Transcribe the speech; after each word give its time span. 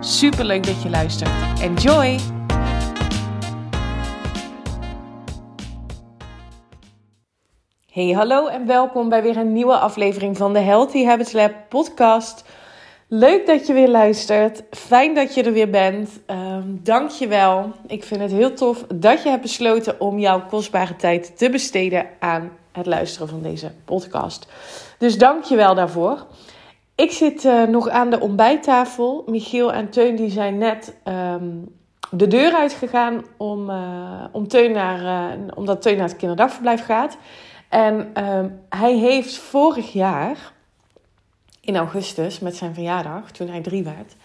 Super 0.00 0.44
leuk 0.44 0.66
dat 0.66 0.82
je 0.82 0.90
luistert. 0.90 1.60
Enjoy! 1.60 2.18
Hey, 7.92 8.10
hallo 8.10 8.46
en 8.46 8.66
welkom 8.66 9.08
bij 9.08 9.22
weer 9.22 9.36
een 9.36 9.52
nieuwe 9.52 9.78
aflevering 9.78 10.36
van 10.36 10.52
de 10.52 10.58
Healthy 10.58 11.04
Habits 11.04 11.32
Lab 11.32 11.52
podcast. 11.68 12.44
Leuk 13.08 13.46
dat 13.46 13.66
je 13.66 13.72
weer 13.72 13.88
luistert. 13.88 14.62
Fijn 14.70 15.14
dat 15.14 15.34
je 15.34 15.42
er 15.42 15.52
weer 15.52 15.70
bent. 15.70 16.20
Um, 16.26 16.80
Dank 16.82 17.10
je 17.10 17.26
wel. 17.28 17.72
Ik 17.86 18.04
vind 18.04 18.20
het 18.20 18.32
heel 18.32 18.54
tof 18.54 18.84
dat 18.94 19.22
je 19.22 19.28
hebt 19.28 19.42
besloten 19.42 20.00
om 20.00 20.18
jouw 20.18 20.46
kostbare 20.46 20.96
tijd 20.96 21.36
te 21.36 21.50
besteden 21.50 22.06
aan 22.18 22.50
het 22.72 22.86
luisteren 22.86 23.28
van 23.28 23.42
deze 23.42 23.72
podcast. 23.84 24.46
Dus 24.98 25.18
dank 25.18 25.44
je 25.44 25.56
wel 25.56 25.74
daarvoor. 25.74 26.26
Ik 26.98 27.12
zit 27.12 27.44
uh, 27.44 27.62
nog 27.62 27.88
aan 27.88 28.10
de 28.10 28.20
ontbijttafel. 28.20 29.24
Michiel 29.26 29.72
en 29.72 29.90
Teun 29.90 30.16
die 30.16 30.30
zijn 30.30 30.58
net 30.58 30.96
um, 31.04 31.76
de 32.10 32.26
deur 32.26 32.52
uitgegaan 32.52 33.24
om, 33.36 33.70
uh, 33.70 34.24
om 34.32 34.48
Teun 34.48 34.72
naar, 34.72 35.00
uh, 35.00 35.42
omdat 35.54 35.82
Teun 35.82 35.96
naar 35.96 36.08
het 36.08 36.16
kinderdagverblijf 36.16 36.84
gaat. 36.84 37.16
En 37.68 38.24
um, 38.24 38.60
hij 38.68 38.96
heeft 38.96 39.36
vorig 39.36 39.92
jaar, 39.92 40.52
in 41.60 41.76
augustus, 41.76 42.38
met 42.38 42.56
zijn 42.56 42.74
verjaardag, 42.74 43.30
toen 43.30 43.48
hij 43.48 43.60
drie 43.60 43.84
werd, 43.84 44.16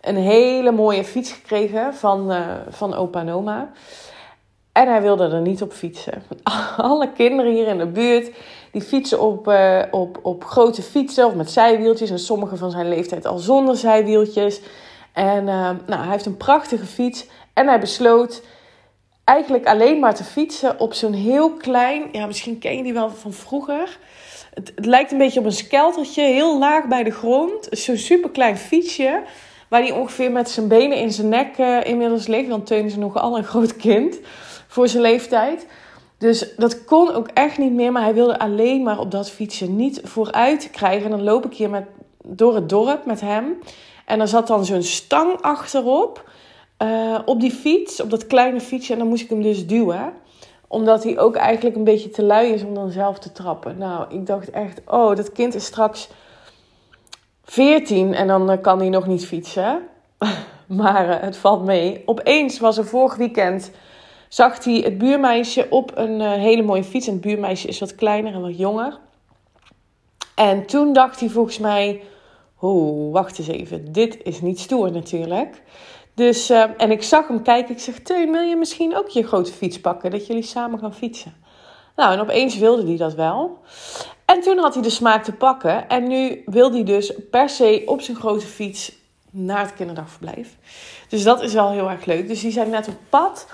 een 0.00 0.16
hele 0.16 0.72
mooie 0.72 1.04
fiets 1.04 1.32
gekregen 1.32 1.94
van, 1.94 2.32
van 2.68 2.94
opa 2.94 3.20
en 3.20 3.30
oma. 3.30 3.70
En 4.76 4.88
hij 4.88 5.02
wilde 5.02 5.28
er 5.28 5.40
niet 5.40 5.62
op 5.62 5.72
fietsen. 5.72 6.22
Alle 6.76 7.12
kinderen 7.12 7.52
hier 7.52 7.66
in 7.66 7.78
de 7.78 7.86
buurt 7.86 8.30
die 8.72 8.82
fietsen 8.82 9.20
op, 9.20 9.48
uh, 9.48 9.82
op, 9.90 10.18
op 10.22 10.44
grote 10.44 10.82
fietsen 10.82 11.26
of 11.26 11.34
met 11.34 11.50
zijwieltjes. 11.50 12.10
En 12.10 12.18
sommige 12.18 12.56
van 12.56 12.70
zijn 12.70 12.88
leeftijd 12.88 13.26
al 13.26 13.38
zonder 13.38 13.76
zijwieltjes. 13.76 14.60
En 15.12 15.40
uh, 15.40 15.70
nou, 15.86 16.02
hij 16.02 16.10
heeft 16.10 16.26
een 16.26 16.36
prachtige 16.36 16.86
fiets. 16.86 17.26
En 17.52 17.66
hij 17.66 17.80
besloot 17.80 18.42
eigenlijk 19.24 19.66
alleen 19.66 19.98
maar 19.98 20.14
te 20.14 20.24
fietsen 20.24 20.80
op 20.80 20.94
zo'n 20.94 21.12
heel 21.12 21.52
klein... 21.52 22.08
Ja, 22.12 22.26
misschien 22.26 22.58
ken 22.58 22.76
je 22.76 22.82
die 22.82 22.92
wel 22.92 23.10
van 23.10 23.32
vroeger. 23.32 23.98
Het, 24.54 24.72
lijkt 24.74 25.12
een 25.12 25.18
beetje 25.18 25.40
op 25.40 25.46
een 25.46 25.52
skeltertje, 25.52 26.22
heel 26.22 26.58
laag 26.58 26.84
bij 26.84 27.02
de 27.02 27.10
grond. 27.10 27.68
Zo'n 27.70 27.96
super 27.96 28.30
klein 28.30 28.56
fietsje 28.56 29.22
waar 29.68 29.80
hij 29.80 29.92
ongeveer 29.92 30.30
met 30.30 30.50
zijn 30.50 30.68
benen 30.68 30.98
in 30.98 31.12
zijn 31.12 31.28
nek 31.28 31.58
uh, 31.58 31.84
inmiddels 31.84 32.26
ligt. 32.26 32.48
Want 32.48 32.66
Teun 32.66 32.84
is 32.84 32.96
nogal 32.96 33.36
een 33.36 33.44
groot 33.44 33.76
kind 33.76 34.18
voor 34.76 34.88
zijn 34.88 35.02
leeftijd. 35.02 35.66
Dus 36.18 36.54
dat 36.56 36.84
kon 36.84 37.14
ook 37.14 37.28
echt 37.34 37.58
niet 37.58 37.72
meer. 37.72 37.92
Maar 37.92 38.02
hij 38.02 38.14
wilde 38.14 38.38
alleen 38.38 38.82
maar 38.82 38.98
op 38.98 39.10
dat 39.10 39.30
fietsje 39.30 39.70
niet 39.70 40.00
vooruit 40.04 40.70
krijgen. 40.70 41.04
En 41.04 41.10
dan 41.10 41.22
loop 41.22 41.44
ik 41.44 41.54
hier 41.54 41.70
met, 41.70 41.84
door 42.24 42.54
het 42.54 42.68
dorp 42.68 43.06
met 43.06 43.20
hem. 43.20 43.58
En 44.06 44.20
er 44.20 44.28
zat 44.28 44.46
dan 44.46 44.64
zo'n 44.64 44.82
stang 44.82 45.40
achterop. 45.40 46.30
Uh, 46.82 47.18
op 47.24 47.40
die 47.40 47.50
fiets, 47.50 48.00
op 48.00 48.10
dat 48.10 48.26
kleine 48.26 48.60
fietsje. 48.60 48.92
En 48.92 48.98
dan 48.98 49.08
moest 49.08 49.22
ik 49.22 49.28
hem 49.28 49.42
dus 49.42 49.66
duwen. 49.66 50.12
Omdat 50.68 51.04
hij 51.04 51.18
ook 51.18 51.36
eigenlijk 51.36 51.76
een 51.76 51.84
beetje 51.84 52.10
te 52.10 52.22
lui 52.22 52.52
is 52.52 52.62
om 52.62 52.74
dan 52.74 52.90
zelf 52.90 53.18
te 53.18 53.32
trappen. 53.32 53.78
Nou, 53.78 54.14
ik 54.14 54.26
dacht 54.26 54.50
echt, 54.50 54.80
oh, 54.86 55.16
dat 55.16 55.32
kind 55.32 55.54
is 55.54 55.64
straks 55.64 56.08
14 57.44 58.14
en 58.14 58.26
dan 58.26 58.60
kan 58.60 58.78
hij 58.78 58.88
nog 58.88 59.06
niet 59.06 59.26
fietsen. 59.26 59.82
maar 60.66 61.08
uh, 61.08 61.14
het 61.20 61.36
valt 61.36 61.64
mee. 61.64 62.02
Opeens 62.06 62.58
was 62.58 62.78
er 62.78 62.86
vorig 62.86 63.16
weekend 63.16 63.70
zag 64.28 64.64
hij 64.64 64.74
het 64.74 64.98
buurmeisje 64.98 65.66
op 65.70 65.92
een 65.94 66.20
uh, 66.20 66.32
hele 66.32 66.62
mooie 66.62 66.84
fiets. 66.84 67.06
En 67.06 67.12
het 67.12 67.22
buurmeisje 67.22 67.68
is 67.68 67.80
wat 67.80 67.94
kleiner 67.94 68.34
en 68.34 68.40
wat 68.40 68.58
jonger. 68.58 68.98
En 70.34 70.66
toen 70.66 70.92
dacht 70.92 71.20
hij 71.20 71.28
volgens 71.28 71.58
mij: 71.58 72.02
Oh, 72.58 73.12
wacht 73.12 73.38
eens 73.38 73.48
even. 73.48 73.92
Dit 73.92 74.22
is 74.22 74.40
niet 74.40 74.60
stoer 74.60 74.92
natuurlijk. 74.92 75.62
Dus, 76.14 76.50
uh, 76.50 76.64
en 76.76 76.90
ik 76.90 77.02
zag 77.02 77.28
hem 77.28 77.42
kijken. 77.42 77.74
Ik 77.74 77.80
zeg: 77.80 77.98
Teun, 77.98 78.32
wil 78.32 78.40
je 78.40 78.56
misschien 78.56 78.96
ook 78.96 79.08
je 79.08 79.26
grote 79.26 79.52
fiets 79.52 79.80
pakken? 79.80 80.10
Dat 80.10 80.26
jullie 80.26 80.42
samen 80.42 80.78
gaan 80.78 80.94
fietsen. 80.94 81.34
Nou, 81.96 82.12
en 82.12 82.20
opeens 82.20 82.58
wilde 82.58 82.86
hij 82.86 82.96
dat 82.96 83.14
wel. 83.14 83.58
En 84.24 84.40
toen 84.40 84.58
had 84.58 84.74
hij 84.74 84.82
de 84.82 84.90
smaak 84.90 85.24
te 85.24 85.32
pakken. 85.32 85.88
En 85.88 86.08
nu 86.08 86.42
wil 86.46 86.72
hij 86.72 86.84
dus 86.84 87.12
per 87.30 87.48
se 87.48 87.82
op 87.86 88.00
zijn 88.00 88.16
grote 88.16 88.46
fiets 88.46 88.92
naar 89.30 89.60
het 89.60 89.74
kinderdagverblijf. 89.74 90.56
Dus 91.08 91.22
dat 91.22 91.42
is 91.42 91.52
wel 91.52 91.70
heel 91.70 91.90
erg 91.90 92.04
leuk. 92.04 92.28
Dus 92.28 92.40
die 92.40 92.52
zijn 92.52 92.70
net 92.70 92.88
op 92.88 92.96
pad. 93.08 93.46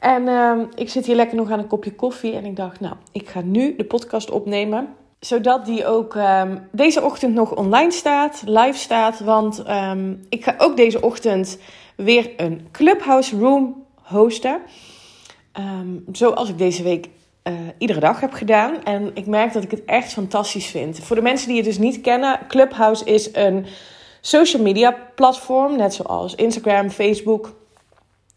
En 0.00 0.26
uh, 0.26 0.52
ik 0.74 0.88
zit 0.88 1.06
hier 1.06 1.16
lekker 1.16 1.36
nog 1.36 1.50
aan 1.50 1.58
een 1.58 1.66
kopje 1.66 1.94
koffie. 1.94 2.32
En 2.32 2.44
ik 2.44 2.56
dacht, 2.56 2.80
nou, 2.80 2.94
ik 3.12 3.28
ga 3.28 3.40
nu 3.40 3.76
de 3.76 3.84
podcast 3.84 4.30
opnemen. 4.30 4.88
Zodat 5.20 5.66
die 5.66 5.86
ook 5.86 6.14
um, 6.14 6.68
deze 6.72 7.02
ochtend 7.02 7.34
nog 7.34 7.54
online 7.56 7.92
staat, 7.92 8.42
live 8.46 8.78
staat. 8.78 9.20
Want 9.20 9.68
um, 9.68 10.26
ik 10.28 10.44
ga 10.44 10.54
ook 10.58 10.76
deze 10.76 11.02
ochtend 11.02 11.58
weer 11.96 12.30
een 12.36 12.68
Clubhouse 12.72 13.38
Room 13.38 13.84
hosten. 14.02 14.60
Zoals 16.12 16.48
ik 16.48 16.58
deze 16.58 16.82
week 16.82 17.08
uh, 17.44 17.54
iedere 17.78 18.00
dag 18.00 18.20
heb 18.20 18.32
gedaan. 18.32 18.84
En 18.84 19.10
ik 19.14 19.26
merk 19.26 19.52
dat 19.52 19.62
ik 19.62 19.70
het 19.70 19.84
echt 19.84 20.12
fantastisch 20.12 20.66
vind. 20.66 21.00
Voor 21.00 21.16
de 21.16 21.22
mensen 21.22 21.48
die 21.48 21.56
het 21.56 21.66
dus 21.66 21.78
niet 21.78 22.00
kennen, 22.00 22.38
Clubhouse 22.48 23.04
is 23.04 23.34
een 23.34 23.66
social 24.20 24.62
media 24.62 24.96
platform. 25.14 25.76
Net 25.76 25.94
zoals 25.94 26.34
Instagram, 26.34 26.90
Facebook, 26.90 27.52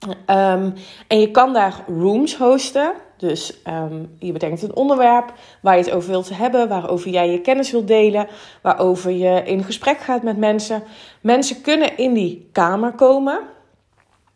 Um, 0.09 0.73
en 1.07 1.19
je 1.19 1.31
kan 1.31 1.53
daar 1.53 1.84
rooms 1.88 2.38
hosten. 2.38 2.94
Dus 3.17 3.62
um, 3.67 4.16
je 4.19 4.31
bedenkt 4.31 4.62
een 4.62 4.75
onderwerp 4.75 5.34
waar 5.62 5.78
je 5.78 5.84
het 5.84 5.91
over 5.91 6.09
wilt 6.09 6.38
hebben, 6.38 6.67
waarover 6.67 7.09
jij 7.09 7.31
je 7.31 7.41
kennis 7.41 7.72
wilt 7.72 7.88
delen, 7.88 8.28
waarover 8.62 9.12
je 9.12 9.44
in 9.45 9.63
gesprek 9.63 9.97
gaat 9.97 10.23
met 10.23 10.38
mensen. 10.38 10.84
Mensen 11.22 11.62
kunnen 11.62 11.97
in 11.97 12.13
die 12.13 12.50
kamer 12.51 12.91
komen. 12.91 13.39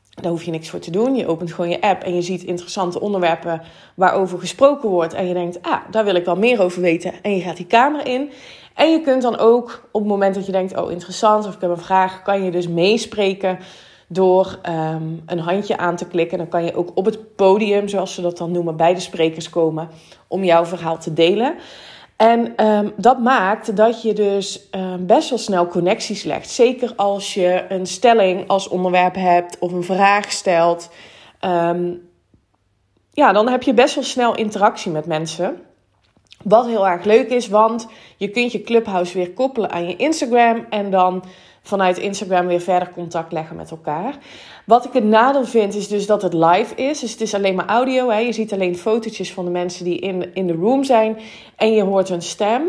Daar 0.10 0.32
hoef 0.32 0.44
je 0.44 0.52
niks 0.52 0.70
voor 0.70 0.80
te 0.80 0.92
doen. 0.92 1.16
Je 1.16 1.28
opent 1.28 1.54
gewoon 1.54 1.70
je 1.70 1.82
app 1.82 2.04
en 2.04 2.16
je 2.16 2.22
ziet 2.22 2.44
interessante 2.44 3.00
onderwerpen 3.00 3.62
waarover 3.96 4.40
gesproken 4.40 4.90
wordt. 4.90 5.14
En 5.14 5.28
je 5.28 5.34
denkt, 5.34 5.62
ah, 5.62 5.82
daar 5.92 6.06
wil 6.06 6.16
ik 6.16 6.26
wel 6.26 6.36
meer 6.36 6.62
over 6.62 6.82
weten. 6.82 7.14
En 7.22 7.36
je 7.36 7.42
gaat 7.42 7.58
die 7.58 7.66
kamer 7.66 8.08
in. 8.08 8.32
En 8.74 8.92
je 8.92 9.02
kunt 9.02 9.22
dan 9.22 9.38
ook 9.38 9.88
op 9.92 10.02
het 10.02 10.10
moment 10.10 10.36
dat 10.36 10.46
je 10.46 10.52
denkt, 10.52 10.78
oh 10.78 10.92
interessant, 10.92 11.48
of 11.48 11.56
ik 11.56 11.62
heb 11.62 11.70
een 11.70 11.78
vraag, 11.78 12.22
kan 12.22 12.44
je 12.44 12.52
dus 12.52 12.68
meespreken 12.68 13.60
door 14.08 14.60
um, 14.70 15.24
een 15.26 15.40
handje 15.40 15.78
aan 15.78 15.96
te 15.96 16.08
klikken. 16.08 16.38
Dan 16.38 16.48
kan 16.48 16.64
je 16.64 16.76
ook 16.76 16.92
op 16.94 17.06
het 17.06 17.36
podium, 17.36 17.88
zoals 17.88 18.14
ze 18.14 18.22
dat 18.22 18.38
dan 18.38 18.52
noemen, 18.52 18.76
bij 18.76 18.94
de 18.94 19.00
sprekers 19.00 19.50
komen 19.50 19.90
om 20.28 20.44
jouw 20.44 20.66
verhaal 20.66 20.98
te 20.98 21.14
delen. 21.14 21.56
En 22.16 22.66
um, 22.66 22.94
dat 22.98 23.20
maakt 23.20 23.76
dat 23.76 24.02
je 24.02 24.14
dus 24.14 24.70
um, 24.72 25.06
best 25.06 25.30
wel 25.30 25.40
snel 25.40 25.68
connecties 25.68 26.24
legt. 26.24 26.50
Zeker 26.50 26.94
als 26.96 27.34
je 27.34 27.66
een 27.70 27.86
stelling 27.86 28.48
als 28.48 28.68
onderwerp 28.68 29.16
hebt 29.16 29.60
of 29.60 29.72
een 29.72 29.84
vraag 29.84 30.32
stelt. 30.32 30.90
ja, 33.12 33.32
dan 33.32 33.50
heb 33.50 33.64
je 33.64 33.74
best 33.74 33.96
wel 33.96 34.04
snel 34.04 34.36
interactie 34.36 34.92
met 34.92 35.06
mensen. 35.06 35.60
Wat 36.46 36.66
heel 36.66 36.88
erg 36.88 37.04
leuk 37.04 37.30
is, 37.30 37.48
want 37.48 37.88
je 38.18 38.30
kunt 38.30 38.52
je 38.52 38.62
Clubhouse 38.62 39.18
weer 39.18 39.32
koppelen 39.32 39.72
aan 39.72 39.88
je 39.88 39.96
Instagram. 39.96 40.66
En 40.70 40.92
dan 40.92 41.24
vanuit 41.62 41.98
Instagram 41.98 42.48
weer 42.48 42.60
verder 42.62 42.92
contact 42.92 43.32
leggen 43.32 43.56
met 43.56 43.72
elkaar. 43.72 44.18
Wat 44.66 44.86
ik 44.86 44.94
het 44.94 45.04
nadeel 45.04 45.46
vind 45.46 45.76
is 45.76 45.88
dus 45.88 46.06
dat 46.06 46.22
het 46.22 46.34
live 46.34 46.76
is. 46.76 47.00
Dus 47.00 47.12
het 47.12 47.22
is 47.22 47.34
alleen 47.34 47.56
maar 47.56 47.66
audio. 47.66 48.10
Hè. 48.10 48.18
Je 48.18 48.34
ziet 48.34 48.54
alleen 48.54 48.78
fotootjes 48.78 49.34
van 49.34 49.46
de 49.46 49.52
mensen 49.52 49.86
die 49.86 50.00
in, 50.00 50.34
in 50.34 50.48
de 50.48 50.54
room 50.54 50.84
zijn. 50.84 51.18
En 51.56 51.74
je 51.74 51.84
hoort 51.84 52.10
hun 52.10 52.22
stem. 52.22 52.62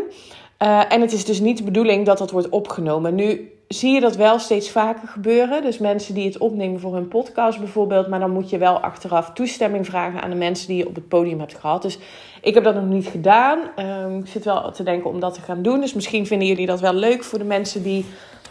Uh, 0.61 0.93
en 0.93 1.01
het 1.01 1.11
is 1.11 1.25
dus 1.25 1.39
niet 1.39 1.57
de 1.57 1.63
bedoeling 1.63 2.05
dat 2.05 2.17
dat 2.17 2.31
wordt 2.31 2.49
opgenomen. 2.49 3.15
Nu 3.15 3.51
zie 3.67 3.93
je 3.93 3.99
dat 3.99 4.15
wel 4.15 4.39
steeds 4.39 4.69
vaker 4.69 5.07
gebeuren. 5.07 5.61
Dus 5.61 5.77
mensen 5.77 6.13
die 6.13 6.25
het 6.25 6.37
opnemen 6.37 6.79
voor 6.79 6.93
hun 6.93 7.07
podcast 7.07 7.59
bijvoorbeeld. 7.59 8.07
Maar 8.07 8.19
dan 8.19 8.31
moet 8.31 8.49
je 8.49 8.57
wel 8.57 8.79
achteraf 8.79 9.31
toestemming 9.33 9.85
vragen 9.85 10.21
aan 10.21 10.29
de 10.29 10.35
mensen 10.35 10.67
die 10.67 10.77
je 10.77 10.87
op 10.87 10.95
het 10.95 11.07
podium 11.07 11.39
hebt 11.39 11.55
gehad. 11.55 11.81
Dus 11.81 11.97
ik 12.41 12.53
heb 12.53 12.63
dat 12.63 12.75
nog 12.75 12.85
niet 12.85 13.07
gedaan. 13.07 13.59
Uh, 13.79 14.17
ik 14.17 14.27
zit 14.27 14.43
wel 14.43 14.71
te 14.71 14.83
denken 14.83 15.09
om 15.09 15.19
dat 15.19 15.33
te 15.33 15.41
gaan 15.41 15.61
doen. 15.61 15.79
Dus 15.79 15.93
misschien 15.93 16.25
vinden 16.25 16.47
jullie 16.47 16.65
dat 16.65 16.79
wel 16.79 16.93
leuk 16.93 17.23
voor 17.23 17.39
de 17.39 17.45
mensen 17.45 17.83
die 17.83 18.05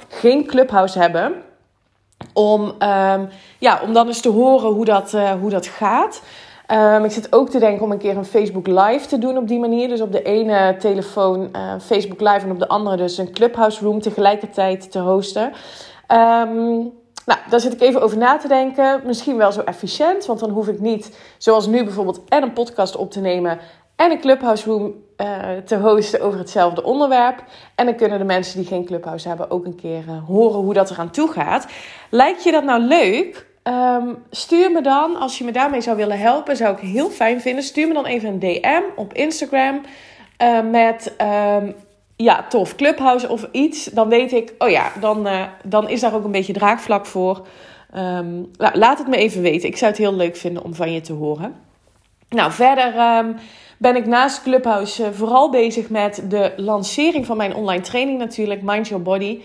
geen 0.09 0.47
clubhouse 0.47 0.99
hebben. 0.99 1.35
Om, 2.33 2.63
um, 2.63 3.29
ja, 3.59 3.81
om 3.83 3.93
dan 3.93 4.07
eens 4.07 4.21
te 4.21 4.29
horen 4.29 4.73
hoe 4.73 4.85
dat, 4.85 5.13
uh, 5.15 5.33
hoe 5.33 5.51
dat 5.51 5.67
gaat. 5.67 6.23
Um, 6.73 7.05
ik 7.05 7.11
zit 7.11 7.33
ook 7.33 7.51
te 7.51 7.59
denken 7.59 7.85
om 7.85 7.91
een 7.93 7.99
keer 7.99 8.17
een 8.17 8.25
Facebook 8.25 8.67
Live 8.67 9.07
te 9.07 9.19
doen 9.19 9.37
op 9.37 9.49
die 9.49 9.59
manier. 9.59 9.89
Dus 9.89 10.01
op 10.01 10.13
de 10.13 10.23
ene 10.23 10.77
telefoon 10.79 11.49
uh, 11.53 11.73
Facebook 11.81 12.21
Live 12.21 12.41
en 12.41 12.51
op 12.51 12.59
de 12.59 12.69
andere 12.69 12.97
dus 12.97 13.19
een 13.19 13.33
Clubhouse 13.33 13.85
Room 13.85 14.01
tegelijkertijd 14.01 14.91
te 14.91 14.99
hosten. 14.99 15.53
Um, 16.13 16.93
Nou, 17.27 17.41
daar 17.49 17.61
zit 17.61 17.73
ik 17.73 17.81
even 17.81 18.03
over 18.03 18.19
na 18.19 18.37
te 18.37 18.49
denken. 18.49 19.01
Misschien 19.05 19.37
wel 19.37 19.53
zo 19.53 19.61
efficiënt, 19.61 20.27
want 20.27 20.41
dan 20.41 20.51
hoef 20.51 20.69
ik 20.69 20.81
niet, 20.81 21.19
zoals 21.39 21.67
nu 21.67 21.85
bijvoorbeeld, 21.85 22.21
en 22.29 22.43
een 22.43 22.53
podcast 22.53 22.97
op 22.97 23.11
te 23.11 23.21
nemen 23.21 23.59
en 23.97 24.11
een 24.11 24.21
Clubhouse 24.21 24.71
Room 24.71 24.95
uh, 25.17 25.39
te 25.65 25.77
hosten 25.77 26.21
over 26.21 26.39
hetzelfde 26.39 26.83
onderwerp. 26.83 27.45
En 27.75 27.87
dan 27.87 27.95
kunnen 27.95 28.19
de 28.19 28.25
mensen 28.25 28.59
die 28.59 28.69
geen 28.69 28.85
Clubhouse 28.85 29.29
hebben 29.29 29.51
ook 29.51 29.65
een 29.65 29.75
keer 29.75 30.05
uh, 30.09 30.25
horen 30.27 30.61
hoe 30.61 30.75
dat 30.75 30.91
eraan 30.91 31.11
toe 31.11 31.29
gaat. 31.29 31.67
Lijkt 32.11 32.43
je 32.43 32.53
dat 32.53 32.65
nou 32.65 32.81
leuk? 32.81 33.47
Um, 33.69 34.17
stuur 34.31 34.73
me 34.73 34.81
dan, 34.81 35.17
als 35.17 35.39
je 35.39 35.45
me 35.45 35.53
daarmee 35.53 35.81
zou 35.81 35.97
willen 35.97 36.19
helpen, 36.19 36.57
zou 36.57 36.75
ik 36.77 36.83
heel 36.83 37.11
fijn 37.11 37.41
vinden. 37.41 37.65
Stuur 37.65 37.89
me 37.89 37.95
dan 37.95 38.07
even 38.07 38.29
een 38.29 38.39
DM 38.39 38.83
op 38.97 39.13
Instagram 39.13 39.81
uh, 40.43 40.61
met 40.71 41.15
um, 41.21 41.75
ja, 42.17 42.47
tof 42.49 42.75
Clubhouse 42.75 43.29
of 43.29 43.49
iets. 43.53 43.85
Dan 43.85 44.09
weet 44.09 44.33
ik, 44.33 44.55
oh 44.59 44.69
ja, 44.69 44.93
dan, 45.01 45.29
dan 45.65 45.89
is 45.89 46.01
daar 46.01 46.15
ook 46.15 46.25
een 46.25 46.31
beetje 46.31 46.53
draagvlak 46.53 47.07
voor. 47.07 47.47
Um, 47.97 48.51
laat 48.57 48.99
het 48.99 49.07
me 49.07 49.17
even 49.17 49.43
weten. 49.43 49.69
Ik 49.69 49.77
zou 49.77 49.91
het 49.91 50.01
heel 50.01 50.15
leuk 50.15 50.37
vinden 50.37 50.65
om 50.65 50.75
van 50.75 50.93
je 50.93 51.01
te 51.01 51.13
horen. 51.13 51.55
Nou, 52.29 52.53
verder 52.53 52.95
ben 53.79 53.97
ik 53.97 54.07
naast 54.07 54.43
Clubhouse 54.43 55.05
eh, 55.05 55.11
vooral 55.13 55.51
bezig 55.51 55.91
met 55.91 56.25
de 56.29 56.53
lancering 56.57 57.27
van 57.27 57.37
mijn 57.37 57.55
online 57.55 57.83
training 57.83 58.19
natuurlijk, 58.19 58.63
Mind 58.63 58.89
Your 58.89 59.03
Body. 59.03 59.41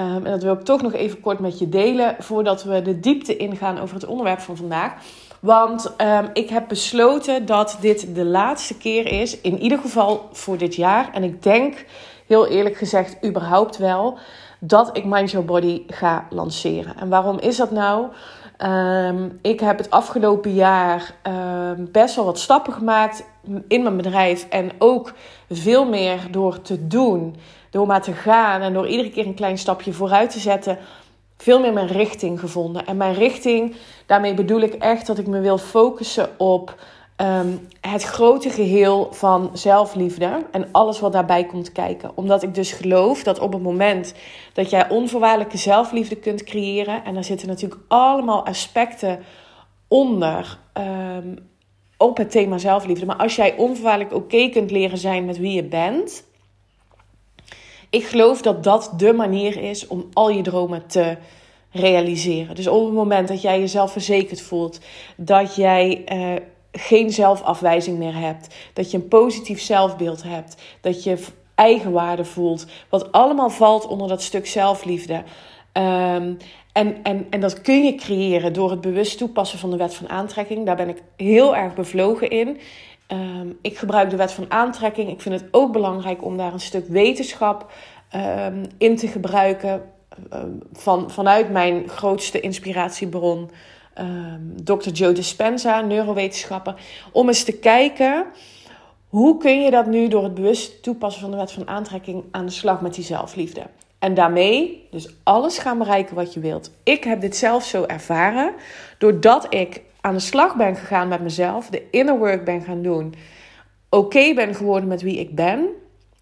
Um, 0.00 0.26
en 0.26 0.30
dat 0.30 0.42
wil 0.42 0.52
ik 0.52 0.60
toch 0.62 0.82
nog 0.82 0.92
even 0.92 1.20
kort 1.20 1.38
met 1.38 1.58
je 1.58 1.68
delen 1.68 2.16
voordat 2.18 2.62
we 2.62 2.82
de 2.82 3.00
diepte 3.00 3.36
ingaan 3.36 3.78
over 3.78 3.94
het 3.94 4.06
onderwerp 4.06 4.40
van 4.40 4.56
vandaag. 4.56 4.92
Want 5.40 5.94
um, 5.98 6.30
ik 6.32 6.50
heb 6.50 6.68
besloten 6.68 7.46
dat 7.46 7.78
dit 7.80 8.14
de 8.14 8.24
laatste 8.24 8.76
keer 8.76 9.06
is, 9.20 9.40
in 9.40 9.58
ieder 9.58 9.78
geval 9.78 10.28
voor 10.32 10.58
dit 10.58 10.74
jaar. 10.74 11.10
En 11.12 11.22
ik 11.22 11.42
denk, 11.42 11.84
heel 12.26 12.46
eerlijk 12.46 12.76
gezegd, 12.76 13.24
überhaupt 13.24 13.76
wel, 13.76 14.18
dat 14.58 14.96
ik 14.96 15.04
Mind 15.04 15.30
Your 15.30 15.46
Body 15.46 15.82
ga 15.86 16.26
lanceren. 16.30 16.96
En 16.96 17.08
waarom 17.08 17.38
is 17.38 17.56
dat 17.56 17.70
nou? 17.70 18.06
Um, 18.64 19.38
ik 19.42 19.60
heb 19.60 19.78
het 19.78 19.90
afgelopen 19.90 20.54
jaar 20.54 21.14
best 21.78 22.14
wel 22.14 22.24
wat 22.24 22.38
stappen 22.38 22.72
gemaakt 22.72 23.24
in 23.68 23.82
mijn 23.82 23.96
bedrijf. 23.96 24.46
En 24.48 24.70
ook 24.78 25.12
veel 25.50 25.84
meer 25.84 26.18
door 26.30 26.62
te 26.62 26.86
doen, 26.86 27.36
door 27.70 27.86
maar 27.86 28.02
te 28.02 28.12
gaan 28.12 28.60
en 28.60 28.72
door 28.72 28.88
iedere 28.88 29.10
keer 29.10 29.26
een 29.26 29.34
klein 29.34 29.58
stapje 29.58 29.92
vooruit 29.92 30.30
te 30.30 30.38
zetten. 30.38 30.78
Veel 31.36 31.60
meer 31.60 31.72
mijn 31.72 31.86
richting 31.86 32.40
gevonden. 32.40 32.86
En 32.86 32.96
mijn 32.96 33.14
richting, 33.14 33.76
daarmee 34.06 34.34
bedoel 34.34 34.60
ik 34.60 34.74
echt 34.74 35.06
dat 35.06 35.18
ik 35.18 35.26
me 35.26 35.40
wil 35.40 35.58
focussen 35.58 36.28
op 36.38 36.74
um, 37.16 37.68
het 37.80 38.02
grote 38.02 38.50
geheel 38.50 39.08
van 39.12 39.50
zelfliefde 39.52 40.46
en 40.50 40.68
alles 40.72 41.00
wat 41.00 41.12
daarbij 41.12 41.44
komt 41.44 41.72
kijken. 41.72 42.10
Omdat 42.14 42.42
ik 42.42 42.54
dus 42.54 42.72
geloof 42.72 43.22
dat 43.22 43.38
op 43.38 43.52
het 43.52 43.62
moment 43.62 44.14
dat 44.52 44.70
jij 44.70 44.88
onvoorwaardelijke 44.88 45.58
zelfliefde 45.58 46.16
kunt 46.16 46.44
creëren, 46.44 47.04
en 47.04 47.14
daar 47.14 47.24
zitten 47.24 47.48
natuurlijk 47.48 47.80
allemaal 47.88 48.46
aspecten 48.46 49.18
onder 49.88 50.58
um, 51.18 51.48
op 51.96 52.16
het 52.16 52.30
thema 52.30 52.58
zelfliefde. 52.58 53.06
Maar 53.06 53.16
als 53.16 53.36
jij 53.36 53.56
onvoorwaardelijk 53.56 54.14
oké 54.14 54.48
kunt 54.48 54.70
leren 54.70 54.98
zijn 54.98 55.24
met 55.24 55.38
wie 55.38 55.52
je 55.52 55.64
bent, 55.64 56.24
ik 57.90 58.04
geloof 58.04 58.42
dat 58.42 58.64
dat 58.64 58.92
de 58.96 59.12
manier 59.12 59.62
is 59.62 59.86
om 59.86 60.08
al 60.12 60.30
je 60.30 60.42
dromen 60.42 60.86
te 60.86 61.16
realiseren. 61.70 62.54
Dus 62.54 62.66
op 62.66 62.84
het 62.84 62.94
moment 62.94 63.28
dat 63.28 63.42
jij 63.42 63.58
jezelf 63.58 63.92
verzekerd 63.92 64.40
voelt, 64.40 64.80
dat 65.16 65.54
jij 65.54 66.04
uh, 66.12 66.34
geen 66.72 67.10
zelfafwijzing 67.10 67.98
meer 67.98 68.16
hebt. 68.16 68.54
Dat 68.72 68.90
je 68.90 68.96
een 68.96 69.08
positief 69.08 69.60
zelfbeeld 69.60 70.22
hebt. 70.22 70.56
Dat 70.80 71.04
je 71.04 71.24
eigenwaarde 71.54 72.24
voelt. 72.24 72.66
Wat 72.88 73.12
allemaal 73.12 73.50
valt 73.50 73.86
onder 73.86 74.08
dat 74.08 74.22
stuk 74.22 74.46
zelfliefde. 74.46 75.22
Um, 75.72 76.36
en, 76.72 77.02
en, 77.02 77.26
en 77.30 77.40
dat 77.40 77.60
kun 77.60 77.84
je 77.84 77.94
creëren 77.94 78.52
door 78.52 78.70
het 78.70 78.80
bewust 78.80 79.18
toepassen 79.18 79.58
van 79.58 79.70
de 79.70 79.76
wet 79.76 79.94
van 79.94 80.08
aantrekking. 80.08 80.66
Daar 80.66 80.76
ben 80.76 80.88
ik 80.88 81.02
heel 81.16 81.56
erg 81.56 81.74
bevlogen 81.74 82.30
in. 82.30 82.58
Um, 83.12 83.58
ik 83.62 83.78
gebruik 83.78 84.10
de 84.10 84.16
wet 84.16 84.32
van 84.32 84.50
aantrekking. 84.50 85.10
Ik 85.10 85.20
vind 85.20 85.40
het 85.40 85.48
ook 85.50 85.72
belangrijk 85.72 86.24
om 86.24 86.36
daar 86.36 86.52
een 86.52 86.60
stuk 86.60 86.88
wetenschap 86.88 87.72
um, 88.14 88.62
in 88.78 88.96
te 88.96 89.08
gebruiken. 89.08 89.82
van, 90.72 91.10
vanuit 91.10 91.50
mijn 91.50 91.88
grootste 91.88 92.40
inspiratiebron 92.40 93.50
Dr. 94.64 94.88
Joe 94.90 95.12
Dispenza, 95.12 95.80
neurowetenschapper, 95.80 96.74
om 97.12 97.28
eens 97.28 97.44
te 97.44 97.58
kijken 97.58 98.26
hoe 99.08 99.38
kun 99.38 99.62
je 99.62 99.70
dat 99.70 99.86
nu 99.86 100.08
door 100.08 100.22
het 100.22 100.34
bewust 100.34 100.82
toepassen 100.82 101.20
van 101.20 101.30
de 101.30 101.36
wet 101.36 101.52
van 101.52 101.68
aantrekking 101.68 102.24
aan 102.30 102.46
de 102.46 102.52
slag 102.52 102.80
met 102.80 102.94
die 102.94 103.04
zelfliefde. 103.04 103.62
En 103.98 104.14
daarmee 104.14 104.86
dus 104.90 105.14
alles 105.22 105.58
gaan 105.58 105.78
bereiken 105.78 106.14
wat 106.14 106.34
je 106.34 106.40
wilt. 106.40 106.70
Ik 106.82 107.04
heb 107.04 107.20
dit 107.20 107.36
zelf 107.36 107.64
zo 107.64 107.84
ervaren 107.84 108.54
doordat 108.98 109.54
ik 109.54 109.82
aan 110.00 110.14
de 110.14 110.20
slag 110.20 110.56
ben 110.56 110.76
gegaan 110.76 111.08
met 111.08 111.20
mezelf, 111.20 111.68
de 111.68 111.90
inner 111.90 112.18
work 112.18 112.44
ben 112.44 112.62
gaan 112.62 112.82
doen, 112.82 113.14
oké 113.88 114.34
ben 114.34 114.54
geworden 114.54 114.88
met 114.88 115.02
wie 115.02 115.18
ik 115.18 115.34
ben. 115.34 115.68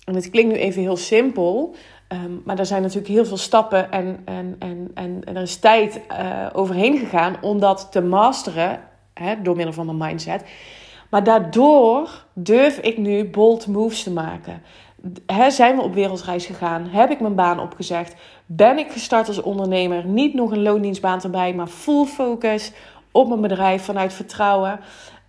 En 0.05 0.15
het 0.15 0.31
klinkt 0.31 0.53
nu 0.53 0.59
even 0.59 0.83
heel 0.83 0.97
simpel, 0.97 1.75
Um, 2.13 2.43
maar 2.45 2.59
er 2.59 2.67
zijn 2.67 2.83
natuurlijk 2.83 3.09
heel 3.09 3.25
veel 3.25 3.37
stappen 3.37 3.91
en, 3.91 4.23
en, 4.25 4.57
en, 4.59 4.91
en, 4.95 5.21
er 5.25 5.43
is 5.43 5.57
tijd 5.57 6.01
uh, 6.13 6.47
overheen 6.53 6.99
gegaan 6.99 7.37
om 7.41 7.61
dat 7.61 7.89
te 7.91 8.01
masteren 8.01 8.81
hè, 9.15 9.43
door 9.43 9.57
middel 9.57 9.75
van 9.75 9.87
mijn 9.87 9.99
mindset. 9.99 10.45
Maar 11.11 11.25
daardoor 11.25 12.25
durf 12.35 12.79
ik 12.79 12.99
nu 12.99 13.25
bold 13.25 13.67
moves 13.67 14.03
te 14.03 14.13
maken. 14.13 14.63
He, 15.27 15.51
zijn 15.51 15.77
we 15.77 15.83
op 15.83 15.95
wereldreis 15.95 16.47
gegaan? 16.47 16.87
Heb 16.87 17.11
ik 17.11 17.21
mijn 17.21 17.35
baan 17.35 17.61
opgezegd? 17.61 18.15
Ben 18.47 18.79
ik 18.79 18.91
gestart 18.91 19.29
als 19.29 19.43
ondernemer? 19.43 20.07
Niet 20.07 20.35
nog 20.35 20.51
een 20.51 20.63
loondienstbaan 20.63 21.23
erbij, 21.23 21.55
maar 21.55 21.67
full 21.67 22.05
focus 22.05 22.73
op 23.13 23.29
mijn 23.29 23.41
bedrijf 23.41 23.85
vanuit 23.85 24.13
vertrouwen. 24.13 24.81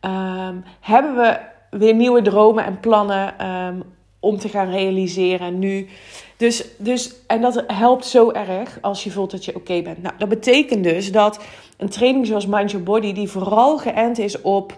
Um, 0.02 0.64
hebben 0.80 1.16
we 1.16 1.40
weer 1.78 1.96
nieuwe 1.96 2.22
dromen 2.22 2.66
en 2.66 2.80
plannen 2.80 3.48
um, 3.48 3.84
om 4.20 4.38
te 4.38 4.50
gaan 4.50 4.70
realiseren 4.70 5.60
nu? 5.60 5.88
Dus, 6.38 6.66
dus, 6.78 7.16
en 7.28 7.42
dat 7.42 7.64
helpt 7.68 8.06
zo 8.06 8.31
erg 8.31 8.78
als 8.81 9.04
je 9.04 9.12
voelt 9.12 9.31
dat 9.31 9.46
je 9.46 9.56
oké 9.56 9.81
bent. 9.81 10.02
Nou, 10.02 10.16
dat 10.18 10.30
betekent 10.30 10.84
dus 10.84 11.12
dat 11.12 11.44
een 11.78 11.90
training 11.90 12.28
zoals 12.28 12.46
Mind 12.46 12.72
Your 12.72 12.86
Body, 12.86 13.14
die 13.14 13.30
vooral 13.30 13.78
geënt 13.78 14.18
is 14.18 14.42
op 14.42 14.78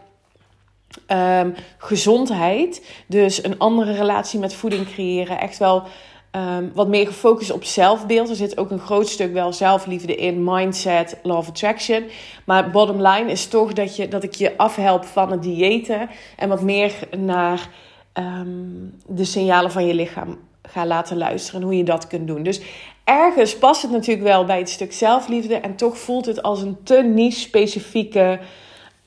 um, 1.07 1.55
gezondheid, 1.77 2.85
dus 3.07 3.43
een 3.43 3.59
andere 3.59 3.91
relatie 3.91 4.39
met 4.39 4.53
voeding 4.53 4.85
creëren, 4.85 5.39
echt 5.39 5.57
wel 5.57 5.83
um, 6.31 6.71
wat 6.73 6.87
meer 6.87 7.07
gefocust 7.07 7.51
op 7.51 7.63
zelfbeeld. 7.63 8.29
Er 8.29 8.35
zit 8.35 8.57
ook 8.57 8.71
een 8.71 8.79
groot 8.79 9.07
stuk 9.07 9.33
wel 9.33 9.53
zelfliefde 9.53 10.15
in, 10.15 10.43
mindset, 10.43 11.17
law 11.23 11.47
attraction. 11.47 12.03
Maar 12.45 12.69
bottom 12.69 13.01
line 13.01 13.31
is 13.31 13.47
toch 13.47 13.73
dat, 13.73 13.95
je, 13.95 14.07
dat 14.07 14.23
ik 14.23 14.33
je 14.33 14.57
afhelp 14.57 15.05
van 15.05 15.31
het 15.31 15.43
diëten 15.43 16.09
en 16.37 16.49
wat 16.49 16.61
meer 16.61 16.93
naar 17.17 17.69
um, 18.13 18.93
de 19.07 19.25
signalen 19.25 19.71
van 19.71 19.85
je 19.85 19.93
lichaam 19.93 20.37
ga 20.63 20.85
laten 20.85 21.17
luisteren 21.17 21.61
en 21.61 21.67
hoe 21.67 21.77
je 21.77 21.83
dat 21.83 22.07
kunt 22.07 22.27
doen. 22.27 22.43
Dus 22.43 22.61
ergens 23.03 23.57
past 23.57 23.81
het 23.81 23.91
natuurlijk 23.91 24.27
wel 24.27 24.45
bij 24.45 24.57
het 24.57 24.69
stuk 24.69 24.93
zelfliefde 24.93 25.55
en 25.55 25.75
toch 25.75 25.97
voelt 25.97 26.25
het 26.25 26.41
als 26.41 26.61
een 26.61 26.77
te 26.83 27.01
niche 27.03 27.39
specifieke 27.39 28.39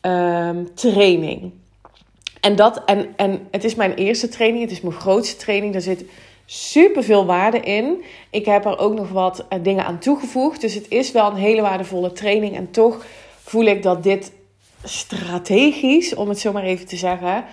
um, 0.01 0.75
training. 0.75 1.53
En, 2.41 2.57
dat, 2.57 2.83
en, 2.85 3.07
en 3.17 3.47
het 3.51 3.65
is 3.65 3.75
mijn 3.75 3.95
eerste 3.95 4.29
training, 4.29 4.63
het 4.63 4.73
is 4.73 4.81
mijn 4.81 4.95
grootste 4.95 5.37
training. 5.37 5.73
Daar 5.73 5.83
zit 5.83 6.05
super 6.47 7.05
veel 7.05 7.27
waarde 7.27 7.61
in. 7.61 8.05
Ik 8.31 8.45
heb 8.45 8.65
er 8.65 8.79
ook 8.79 8.95
nog 8.95 9.09
wat 9.09 9.47
uh, 9.53 9.59
dingen 9.63 9.85
aan 9.85 9.99
toegevoegd. 9.99 10.61
Dus 10.61 10.75
het 10.75 10.89
is 10.89 11.13
wel 11.13 11.31
een 11.31 11.37
hele 11.37 11.63
waardevolle 11.63 12.13
training. 12.13 12.57
En 12.57 12.71
toch 12.71 13.05
voel 13.43 13.65
ik 13.65 13.83
dat 13.83 14.03
dit 14.03 14.33
strategisch, 14.85 16.15
om 16.15 16.29
het 16.29 16.39
zo 16.39 16.53
maar 16.53 16.63
even 16.63 16.87
te 16.87 16.97
zeggen, 16.97 17.45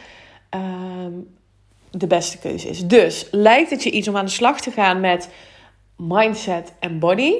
um, 0.55 1.37
de 1.91 2.07
beste 2.07 2.37
keuze 2.37 2.69
is. 2.69 2.87
Dus 2.87 3.27
lijkt 3.31 3.69
het 3.69 3.83
je 3.83 3.91
iets 3.91 4.07
om 4.07 4.17
aan 4.17 4.25
de 4.25 4.31
slag 4.31 4.61
te 4.61 4.71
gaan 4.71 4.99
met 4.99 5.29
mindset 5.95 6.73
en 6.79 6.99
body, 6.99 7.33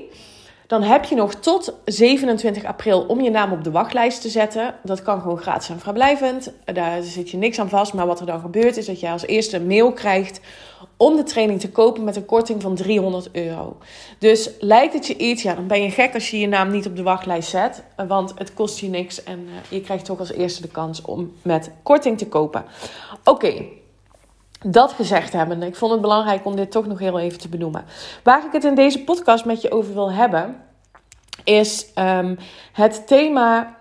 dan 0.71 0.83
heb 0.83 1.05
je 1.05 1.15
nog 1.15 1.33
tot 1.33 1.73
27 1.85 2.63
april 2.63 3.01
om 3.01 3.21
je 3.21 3.29
naam 3.29 3.51
op 3.51 3.63
de 3.63 3.71
wachtlijst 3.71 4.21
te 4.21 4.29
zetten. 4.29 4.75
Dat 4.83 5.01
kan 5.01 5.21
gewoon 5.21 5.37
gratis 5.37 5.69
en 5.69 5.79
vrijblijvend. 5.79 6.51
Daar 6.65 7.03
zit 7.03 7.29
je 7.29 7.37
niks 7.37 7.59
aan 7.59 7.69
vast. 7.69 7.93
Maar 7.93 8.07
wat 8.07 8.19
er 8.19 8.25
dan 8.25 8.39
gebeurt 8.39 8.77
is 8.77 8.85
dat 8.85 8.99
je 8.99 9.09
als 9.09 9.25
eerste 9.25 9.57
een 9.57 9.67
mail 9.67 9.93
krijgt 9.93 10.41
om 10.97 11.15
de 11.15 11.23
training 11.23 11.59
te 11.59 11.69
kopen 11.69 12.03
met 12.03 12.15
een 12.15 12.25
korting 12.25 12.61
van 12.61 12.75
300 12.75 13.29
euro. 13.31 13.77
Dus 14.19 14.49
lijkt 14.59 14.93
het 14.93 15.07
je 15.07 15.17
iets, 15.17 15.43
ja, 15.43 15.55
dan 15.55 15.67
ben 15.67 15.81
je 15.81 15.91
gek 15.91 16.13
als 16.13 16.29
je 16.29 16.39
je 16.39 16.47
naam 16.47 16.71
niet 16.71 16.85
op 16.85 16.95
de 16.95 17.03
wachtlijst 17.03 17.49
zet. 17.49 17.83
Want 18.07 18.33
het 18.35 18.53
kost 18.53 18.79
je 18.79 18.87
niks 18.87 19.23
en 19.23 19.39
eh, 19.47 19.71
je 19.77 19.81
krijgt 19.81 20.05
toch 20.05 20.19
als 20.19 20.31
eerste 20.31 20.61
de 20.61 20.67
kans 20.67 21.01
om 21.01 21.33
met 21.41 21.71
korting 21.83 22.17
te 22.17 22.27
kopen. 22.27 22.65
Oké, 23.23 23.65
dat 24.65 24.91
gezegd 24.91 25.33
hebben, 25.33 25.63
ik 25.63 25.75
vond 25.75 25.91
het 25.91 26.01
belangrijk 26.01 26.45
om 26.45 26.55
dit 26.55 26.71
toch 26.71 26.87
nog 26.87 26.99
heel 26.99 27.19
even 27.19 27.39
te 27.39 27.49
benoemen. 27.49 27.85
Waar 28.23 28.45
ik 28.45 28.51
het 28.51 28.63
in 28.63 28.75
deze 28.75 29.03
podcast 29.03 29.45
met 29.45 29.61
je 29.61 29.71
over 29.71 29.93
wil 29.93 30.11
hebben, 30.11 30.63
is 31.43 31.85
um, 31.95 32.37
het 32.71 33.07
thema 33.07 33.77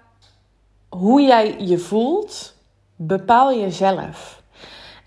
hoe 0.89 1.23
jij 1.23 1.55
je 1.59 1.79
voelt, 1.79 2.55
bepaal 2.97 3.55
jezelf. 3.55 4.43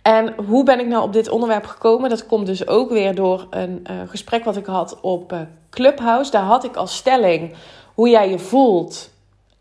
En 0.01 0.33
hoe 0.45 0.63
ben 0.63 0.79
ik 0.79 0.87
nou 0.87 1.03
op 1.03 1.13
dit 1.13 1.29
onderwerp 1.29 1.65
gekomen? 1.65 2.09
Dat 2.09 2.25
komt 2.25 2.45
dus 2.45 2.67
ook 2.67 2.89
weer 2.89 3.15
door 3.15 3.47
een 3.49 3.87
uh, 3.91 3.97
gesprek 4.05 4.43
wat 4.43 4.55
ik 4.55 4.65
had 4.65 5.01
op 5.01 5.33
uh, 5.33 5.39
Clubhouse. 5.69 6.31
Daar 6.31 6.43
had 6.43 6.63
ik 6.63 6.75
als 6.75 6.95
stelling 6.95 7.55
hoe 7.93 8.09
jij 8.09 8.29
je 8.29 8.39
voelt. 8.39 9.09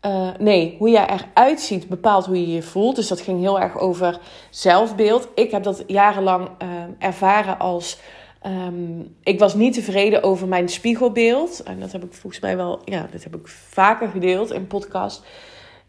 Uh, 0.05 0.29
nee, 0.39 0.75
hoe 0.79 0.89
jij 0.89 1.07
eruit 1.09 1.61
ziet 1.61 1.89
bepaalt 1.89 2.25
hoe 2.25 2.41
je 2.41 2.53
je 2.53 2.61
voelt. 2.61 2.95
Dus 2.95 3.07
dat 3.07 3.21
ging 3.21 3.39
heel 3.39 3.59
erg 3.59 3.77
over 3.77 4.19
zelfbeeld. 4.49 5.27
Ik 5.35 5.51
heb 5.51 5.63
dat 5.63 5.83
jarenlang 5.87 6.49
uh, 6.63 6.69
ervaren 6.99 7.59
als. 7.59 7.99
Um, 8.45 9.15
ik 9.23 9.39
was 9.39 9.53
niet 9.53 9.73
tevreden 9.73 10.23
over 10.23 10.47
mijn 10.47 10.69
spiegelbeeld. 10.69 11.63
En 11.63 11.79
dat 11.79 11.91
heb 11.91 12.03
ik 12.03 12.13
volgens 12.13 12.41
mij 12.41 12.57
wel, 12.57 12.79
ja, 12.85 13.07
dat 13.11 13.23
heb 13.23 13.35
ik 13.35 13.47
vaker 13.47 14.07
gedeeld 14.07 14.51
in 14.51 14.67
podcast. 14.67 15.23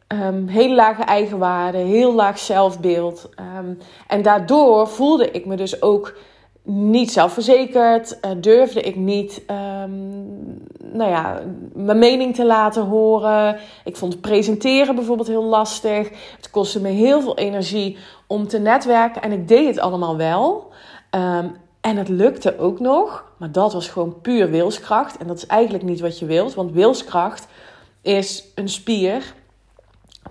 Um, 0.08 0.48
heel 0.48 0.74
lage 0.74 1.02
eigenwaarde, 1.02 1.78
heel 1.78 2.14
laag 2.14 2.38
zelfbeeld. 2.38 3.30
Um, 3.58 3.78
en 4.06 4.22
daardoor 4.22 4.88
voelde 4.88 5.30
ik 5.30 5.46
me 5.46 5.56
dus 5.56 5.82
ook 5.82 6.16
niet 6.66 7.12
zelfverzekerd, 7.12 8.18
uh, 8.24 8.30
durfde 8.40 8.80
ik 8.80 8.96
niet 8.96 9.42
um, 9.50 10.62
nou 10.92 11.10
ja, 11.10 11.40
mijn 11.72 11.98
mening 11.98 12.34
te 12.34 12.46
laten 12.46 12.84
horen. 12.84 13.58
Ik 13.84 13.96
vond 13.96 14.20
presenteren 14.20 14.94
bijvoorbeeld 14.94 15.28
heel 15.28 15.44
lastig. 15.44 16.10
Het 16.36 16.50
kostte 16.50 16.80
me 16.80 16.88
heel 16.88 17.20
veel 17.20 17.36
energie 17.36 17.96
om 18.26 18.48
te 18.48 18.58
netwerken 18.58 19.22
en 19.22 19.32
ik 19.32 19.48
deed 19.48 19.66
het 19.66 19.78
allemaal 19.78 20.16
wel. 20.16 20.72
Um, 21.10 21.56
en 21.80 21.96
het 21.96 22.08
lukte 22.08 22.58
ook 22.58 22.80
nog, 22.80 23.24
maar 23.38 23.52
dat 23.52 23.72
was 23.72 23.88
gewoon 23.88 24.20
puur 24.20 24.50
wilskracht. 24.50 25.16
En 25.16 25.26
dat 25.26 25.36
is 25.36 25.46
eigenlijk 25.46 25.84
niet 25.84 26.00
wat 26.00 26.18
je 26.18 26.26
wilt, 26.26 26.54
want 26.54 26.72
wilskracht 26.72 27.46
is 28.02 28.44
een 28.54 28.68
spier 28.68 29.34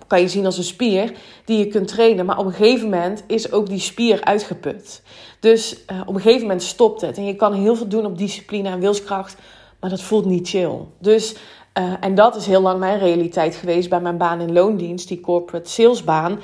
kan 0.06 0.20
je 0.20 0.28
zien 0.28 0.46
als 0.46 0.58
een 0.58 0.64
spier 0.64 1.12
die 1.44 1.58
je 1.58 1.66
kunt 1.66 1.88
trainen. 1.88 2.26
Maar 2.26 2.38
op 2.38 2.46
een 2.46 2.52
gegeven 2.52 2.88
moment 2.88 3.22
is 3.26 3.52
ook 3.52 3.68
die 3.68 3.78
spier 3.78 4.24
uitgeput. 4.24 5.02
Dus 5.40 5.76
uh, 5.92 6.00
op 6.06 6.14
een 6.14 6.20
gegeven 6.20 6.42
moment 6.42 6.62
stopt 6.62 7.00
het. 7.00 7.16
En 7.16 7.24
je 7.24 7.36
kan 7.36 7.52
heel 7.52 7.76
veel 7.76 7.88
doen 7.88 8.06
op 8.06 8.18
discipline 8.18 8.68
en 8.68 8.80
wilskracht, 8.80 9.36
maar 9.80 9.90
dat 9.90 10.02
voelt 10.02 10.24
niet 10.24 10.48
chill. 10.48 10.78
Dus, 10.98 11.36
uh, 11.78 11.92
en 12.00 12.14
dat 12.14 12.36
is 12.36 12.46
heel 12.46 12.60
lang 12.60 12.78
mijn 12.78 12.98
realiteit 12.98 13.56
geweest 13.56 13.88
bij 13.88 14.00
mijn 14.00 14.16
baan 14.16 14.40
in 14.40 14.52
loondienst, 14.52 15.08
die 15.08 15.20
corporate 15.20 15.70
salesbaan. 15.70 16.40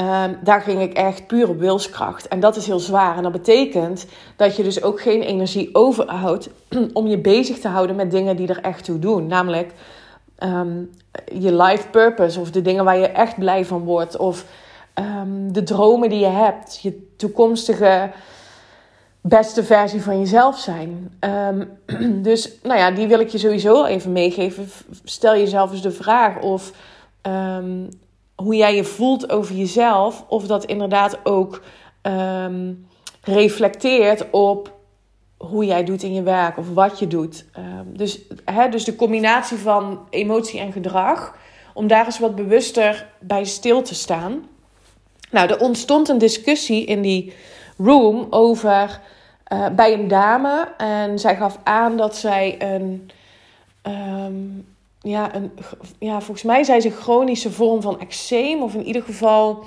Uh, 0.00 0.24
daar 0.42 0.60
ging 0.60 0.80
ik 0.80 0.92
echt 0.92 1.26
puur 1.26 1.48
op 1.48 1.58
wilskracht. 1.58 2.28
En 2.28 2.40
dat 2.40 2.56
is 2.56 2.66
heel 2.66 2.78
zwaar. 2.78 3.16
En 3.16 3.22
dat 3.22 3.32
betekent 3.32 4.06
dat 4.36 4.56
je 4.56 4.62
dus 4.62 4.82
ook 4.82 5.00
geen 5.00 5.22
energie 5.22 5.68
overhoudt 5.72 6.48
om 6.92 7.06
je 7.06 7.18
bezig 7.18 7.58
te 7.58 7.68
houden 7.68 7.96
met 7.96 8.10
dingen 8.10 8.36
die 8.36 8.48
er 8.48 8.60
echt 8.60 8.84
toe 8.84 8.98
doen. 8.98 9.26
Namelijk 9.26 9.72
um, 10.38 10.90
je 11.32 11.54
life 11.54 11.88
purpose 11.88 12.40
of 12.40 12.50
de 12.50 12.62
dingen 12.62 12.84
waar 12.84 12.96
je 12.96 13.06
echt 13.06 13.38
blij 13.38 13.64
van 13.64 13.84
wordt. 13.84 14.16
Of 14.16 14.44
um, 14.94 15.52
de 15.52 15.62
dromen 15.62 16.08
die 16.08 16.18
je 16.18 16.26
hebt. 16.26 16.80
Je 16.80 17.14
toekomstige 17.16 18.10
beste 19.20 19.64
versie 19.64 20.02
van 20.02 20.18
jezelf 20.18 20.58
zijn. 20.58 21.18
Um, 21.20 21.78
dus 22.28 22.52
nou 22.62 22.78
ja, 22.78 22.90
die 22.90 23.06
wil 23.06 23.20
ik 23.20 23.28
je 23.28 23.38
sowieso 23.38 23.84
even 23.84 24.12
meegeven. 24.12 24.68
Stel 25.04 25.36
jezelf 25.36 25.70
eens 25.70 25.82
de 25.82 25.90
vraag 25.90 26.40
of 26.40 26.72
hoe 28.34 28.56
jij 28.56 28.76
je 28.76 28.84
voelt 28.84 29.30
over 29.30 29.54
jezelf, 29.54 30.24
of 30.28 30.46
dat 30.46 30.64
inderdaad 30.64 31.18
ook 31.22 31.62
reflecteert 33.22 34.30
op 34.30 34.72
hoe 35.46 35.64
jij 35.64 35.84
doet 35.84 36.02
in 36.02 36.14
je 36.14 36.22
werk 36.22 36.58
of 36.58 36.74
wat 36.74 36.98
je 36.98 37.06
doet. 37.06 37.44
dus, 37.86 38.20
hè, 38.44 38.68
dus 38.68 38.84
de 38.84 38.96
combinatie 38.96 39.56
van 39.56 40.06
emotie 40.10 40.60
en 40.60 40.72
gedrag, 40.72 41.36
om 41.74 41.86
daar 41.86 42.04
eens 42.04 42.18
wat 42.18 42.34
bewuster 42.34 43.06
bij 43.20 43.44
stil 43.44 43.82
te 43.82 43.94
staan. 43.94 44.44
Nou, 45.30 45.48
er 45.48 45.60
ontstond 45.60 46.08
een 46.08 46.18
discussie 46.18 46.84
in 46.84 47.02
die 47.02 47.32
room 47.76 48.26
over 48.30 49.00
uh, 49.52 49.68
bij 49.68 49.92
een 49.92 50.08
dame. 50.08 50.68
En 50.76 51.18
zij 51.18 51.36
gaf 51.36 51.58
aan 51.62 51.96
dat 51.96 52.16
zij 52.16 52.56
een. 52.58 53.10
Um, 53.82 54.66
ja, 55.00 55.34
een, 55.34 55.52
ja, 55.98 56.20
volgens 56.20 56.42
mij 56.42 56.64
zei 56.64 56.80
ze 56.80 56.90
chronische 56.90 57.50
vorm 57.50 57.82
van 57.82 58.00
eczeem. 58.00 58.62
Of 58.62 58.74
in 58.74 58.84
ieder 58.84 59.02
geval 59.02 59.64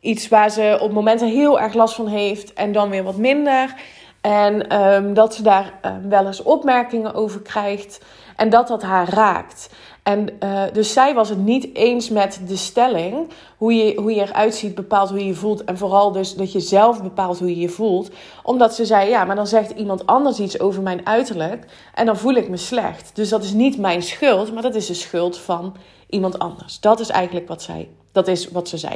iets 0.00 0.28
waar 0.28 0.50
ze 0.50 0.78
op 0.80 0.92
momenten 0.92 1.28
heel 1.28 1.60
erg 1.60 1.74
last 1.74 1.94
van 1.94 2.06
heeft 2.06 2.52
en 2.52 2.72
dan 2.72 2.90
weer 2.90 3.02
wat 3.02 3.16
minder. 3.16 3.74
En 4.20 4.82
um, 4.82 5.14
dat 5.14 5.34
ze 5.34 5.42
daar 5.42 5.78
um, 5.82 6.08
wel 6.08 6.26
eens 6.26 6.42
opmerkingen 6.42 7.14
over 7.14 7.40
krijgt 7.40 8.00
en 8.36 8.50
dat 8.50 8.68
dat 8.68 8.82
haar 8.82 9.08
raakt. 9.08 9.70
En 10.02 10.28
uh, 10.44 10.62
dus 10.72 10.92
zij 10.92 11.14
was 11.14 11.28
het 11.28 11.38
niet 11.38 11.74
eens 11.74 12.08
met 12.08 12.40
de 12.46 12.56
stelling. 12.56 13.28
Hoe 13.56 13.74
je, 13.74 14.00
hoe 14.00 14.14
je 14.14 14.20
eruit 14.20 14.54
ziet 14.54 14.74
bepaalt 14.74 15.08
hoe 15.08 15.18
je 15.18 15.26
je 15.26 15.34
voelt. 15.34 15.64
En 15.64 15.78
vooral 15.78 16.12
dus 16.12 16.34
dat 16.34 16.52
je 16.52 16.60
zelf 16.60 17.02
bepaalt 17.02 17.38
hoe 17.38 17.48
je 17.48 17.60
je 17.60 17.68
voelt. 17.68 18.10
Omdat 18.42 18.74
ze 18.74 18.84
zei, 18.84 19.08
ja, 19.08 19.24
maar 19.24 19.36
dan 19.36 19.46
zegt 19.46 19.70
iemand 19.70 20.06
anders 20.06 20.38
iets 20.38 20.60
over 20.60 20.82
mijn 20.82 21.06
uiterlijk. 21.06 21.64
En 21.94 22.06
dan 22.06 22.16
voel 22.16 22.34
ik 22.34 22.48
me 22.48 22.56
slecht. 22.56 23.10
Dus 23.14 23.28
dat 23.28 23.44
is 23.44 23.52
niet 23.52 23.78
mijn 23.78 24.02
schuld, 24.02 24.52
maar 24.52 24.62
dat 24.62 24.74
is 24.74 24.86
de 24.86 24.94
schuld 24.94 25.38
van 25.38 25.76
iemand 26.08 26.38
anders. 26.38 26.80
Dat 26.80 27.00
is 27.00 27.08
eigenlijk 27.08 27.48
wat 27.48 27.62
zij, 27.62 27.88
dat 28.12 28.28
is 28.28 28.50
wat 28.50 28.68
ze 28.68 28.78
zei. 28.78 28.94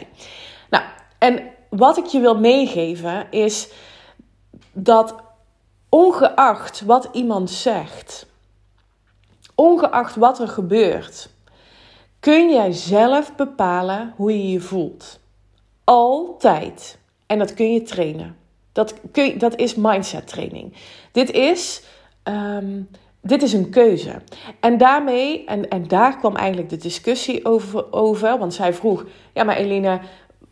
Nou, 0.71 0.85
en 1.19 1.43
wat 1.71 1.97
ik 1.97 2.07
je 2.07 2.21
wil 2.21 2.39
meegeven 2.39 3.27
is 3.31 3.69
dat 4.75 5.15
ongeacht 5.89 6.81
wat 6.81 7.09
iemand 7.13 7.51
zegt 7.51 8.27
Ongeacht 9.55 10.17
wat 10.17 10.41
er 10.41 10.49
gebeurt, 10.49 11.29
kun 12.21 12.51
jij 12.51 12.73
zelf 12.73 13.35
bepalen 13.35 14.13
hoe 14.17 14.33
je 14.33 14.51
je 14.51 14.61
voelt. 14.61 15.21
Altijd. 15.85 16.99
En 17.27 17.39
dat 17.39 17.55
kun 17.55 17.73
je 17.73 17.83
trainen. 17.83 18.37
Dat, 18.73 18.95
kun 19.13 19.25
je, 19.25 19.37
dat 19.37 19.57
is 19.57 19.75
mindset 19.75 20.27
training. 20.27 20.73
Dit 21.13 21.31
is, 21.31 21.83
um, 22.25 22.89
dit 23.21 23.43
is 23.43 23.53
een 23.53 23.71
keuze. 23.71 24.23
En 24.61 24.79
daarmee, 24.79 25.45
en, 25.45 25.69
en 25.69 25.89
daar 25.89 26.19
kwam 26.19 26.37
eigenlijk 26.37 26.71
de 26.71 26.77
discussie 26.77 27.45
over, 27.45 27.93
over. 27.93 28.39
Want 28.39 28.55
zij 28.55 28.75
vroeg: 28.75 29.05
Ja, 29.33 29.45
maar 29.45 29.57
Eline, 29.57 30.01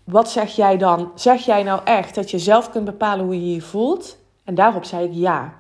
wat 0.05 0.31
zeg 0.31 0.57
jij 0.57 0.77
dan? 0.77 1.13
Zeg 1.15 1.45
jij 1.45 1.63
nou 1.63 1.81
echt 1.85 2.15
dat 2.15 2.31
je 2.31 2.39
zelf 2.39 2.71
kunt 2.71 2.85
bepalen 2.85 3.25
hoe 3.25 3.47
je 3.47 3.55
je 3.55 3.61
voelt? 3.61 4.17
En 4.45 4.55
daarop 4.55 4.85
zei 4.85 5.05
ik 5.05 5.13
ja. 5.13 5.55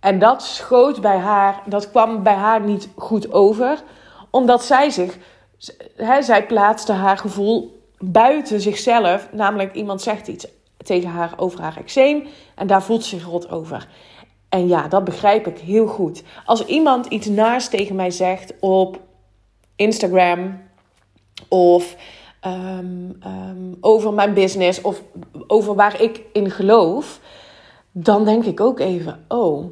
En 0.00 0.18
dat 0.18 0.42
schoot 0.42 1.00
bij 1.00 1.18
haar, 1.18 1.62
dat 1.66 1.90
kwam 1.90 2.22
bij 2.22 2.34
haar 2.34 2.60
niet 2.60 2.88
goed 2.96 3.32
over, 3.32 3.82
omdat 4.30 4.64
zij 4.64 4.90
zich, 4.90 5.18
hè, 5.96 6.22
zij 6.22 6.46
plaatste 6.46 6.92
haar 6.92 7.18
gevoel 7.18 7.82
buiten 7.98 8.60
zichzelf. 8.60 9.28
Namelijk, 9.32 9.74
iemand 9.74 10.02
zegt 10.02 10.28
iets 10.28 10.46
tegen 10.76 11.10
haar 11.10 11.32
over 11.36 11.60
haar 11.60 11.76
eczeem 11.76 12.26
en 12.54 12.66
daar 12.66 12.82
voelt 12.82 13.04
ze 13.04 13.16
zich 13.16 13.26
rot 13.26 13.50
over. 13.50 13.88
En 14.48 14.68
ja, 14.68 14.88
dat 14.88 15.04
begrijp 15.04 15.46
ik 15.46 15.58
heel 15.58 15.86
goed. 15.86 16.22
Als 16.44 16.64
iemand 16.64 17.06
iets 17.06 17.26
naast 17.26 17.70
tegen 17.70 17.96
mij 17.96 18.10
zegt 18.10 18.54
op 18.60 19.00
Instagram 19.76 20.62
of 21.48 21.96
um, 22.46 23.18
um, 23.26 23.76
over 23.80 24.12
mijn 24.12 24.34
business 24.34 24.80
of 24.80 25.02
over 25.46 25.74
waar 25.74 26.00
ik 26.00 26.20
in 26.32 26.50
geloof, 26.50 27.20
dan 27.92 28.24
denk 28.24 28.44
ik 28.44 28.60
ook 28.60 28.80
even: 28.80 29.24
oh, 29.28 29.64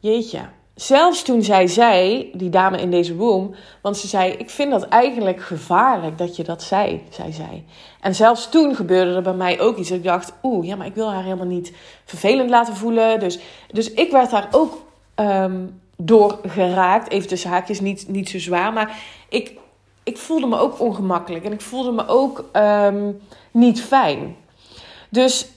Jeetje. 0.00 0.40
Zelfs 0.74 1.22
toen 1.22 1.42
zij 1.42 1.66
zei, 1.66 2.30
die 2.34 2.50
dame 2.50 2.80
in 2.80 2.90
deze 2.90 3.14
room, 3.14 3.54
want 3.82 3.96
ze 3.96 4.06
zei: 4.06 4.32
Ik 4.32 4.50
vind 4.50 4.70
dat 4.70 4.82
eigenlijk 4.82 5.42
gevaarlijk 5.42 6.18
dat 6.18 6.36
je 6.36 6.44
dat 6.44 6.62
zei, 6.62 7.02
zei 7.10 7.32
zij. 7.32 7.64
En 8.00 8.14
zelfs 8.14 8.48
toen 8.48 8.74
gebeurde 8.74 9.14
er 9.14 9.22
bij 9.22 9.34
mij 9.34 9.60
ook 9.60 9.76
iets. 9.76 9.90
Ik 9.90 10.04
dacht: 10.04 10.32
Oeh, 10.42 10.66
ja, 10.66 10.76
maar 10.76 10.86
ik 10.86 10.94
wil 10.94 11.10
haar 11.10 11.22
helemaal 11.22 11.46
niet 11.46 11.72
vervelend 12.04 12.50
laten 12.50 12.76
voelen. 12.76 13.20
Dus, 13.20 13.38
dus 13.70 13.92
ik 13.92 14.10
werd 14.10 14.30
daar 14.30 14.48
ook 14.50 14.82
um, 15.16 15.80
door 15.96 16.38
geraakt. 16.46 17.10
Even 17.10 17.28
tussen 17.28 17.50
haakjes, 17.50 17.80
niet, 17.80 18.08
niet 18.08 18.28
zo 18.28 18.38
zwaar. 18.38 18.72
Maar 18.72 18.98
ik, 19.28 19.52
ik 20.02 20.18
voelde 20.18 20.46
me 20.46 20.56
ook 20.56 20.80
ongemakkelijk 20.80 21.44
en 21.44 21.52
ik 21.52 21.60
voelde 21.60 21.92
me 21.92 22.06
ook 22.06 22.44
um, 22.52 23.20
niet 23.50 23.82
fijn. 23.82 24.36
Dus 25.08 25.50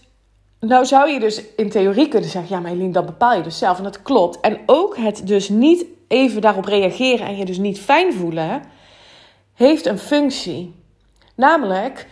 nou 0.60 0.86
zou 0.86 1.10
je 1.10 1.20
dus 1.20 1.44
in 1.56 1.70
theorie 1.70 2.08
kunnen 2.08 2.30
zeggen, 2.30 2.56
ja 2.56 2.62
maar 2.62 2.72
Eline, 2.72 2.92
dat 2.92 3.06
bepaal 3.06 3.36
je 3.36 3.44
dus 3.44 3.58
zelf. 3.58 3.78
En 3.78 3.84
dat 3.84 4.02
klopt. 4.02 4.40
En 4.40 4.60
ook 4.66 4.98
het 4.98 5.28
dus 5.28 5.50
niet 5.50 5.86
even 6.08 6.42
daarop 6.42 6.66
reageren 6.66 7.28
en 7.28 7.38
je 7.38 7.46
dus 7.46 7.58
niet 7.58 7.80
fijn 7.80 8.14
voelen, 8.14 8.64
heeft 9.54 9.86
een 9.86 10.00
functie. 10.00 10.76
Namelijk 11.36 12.08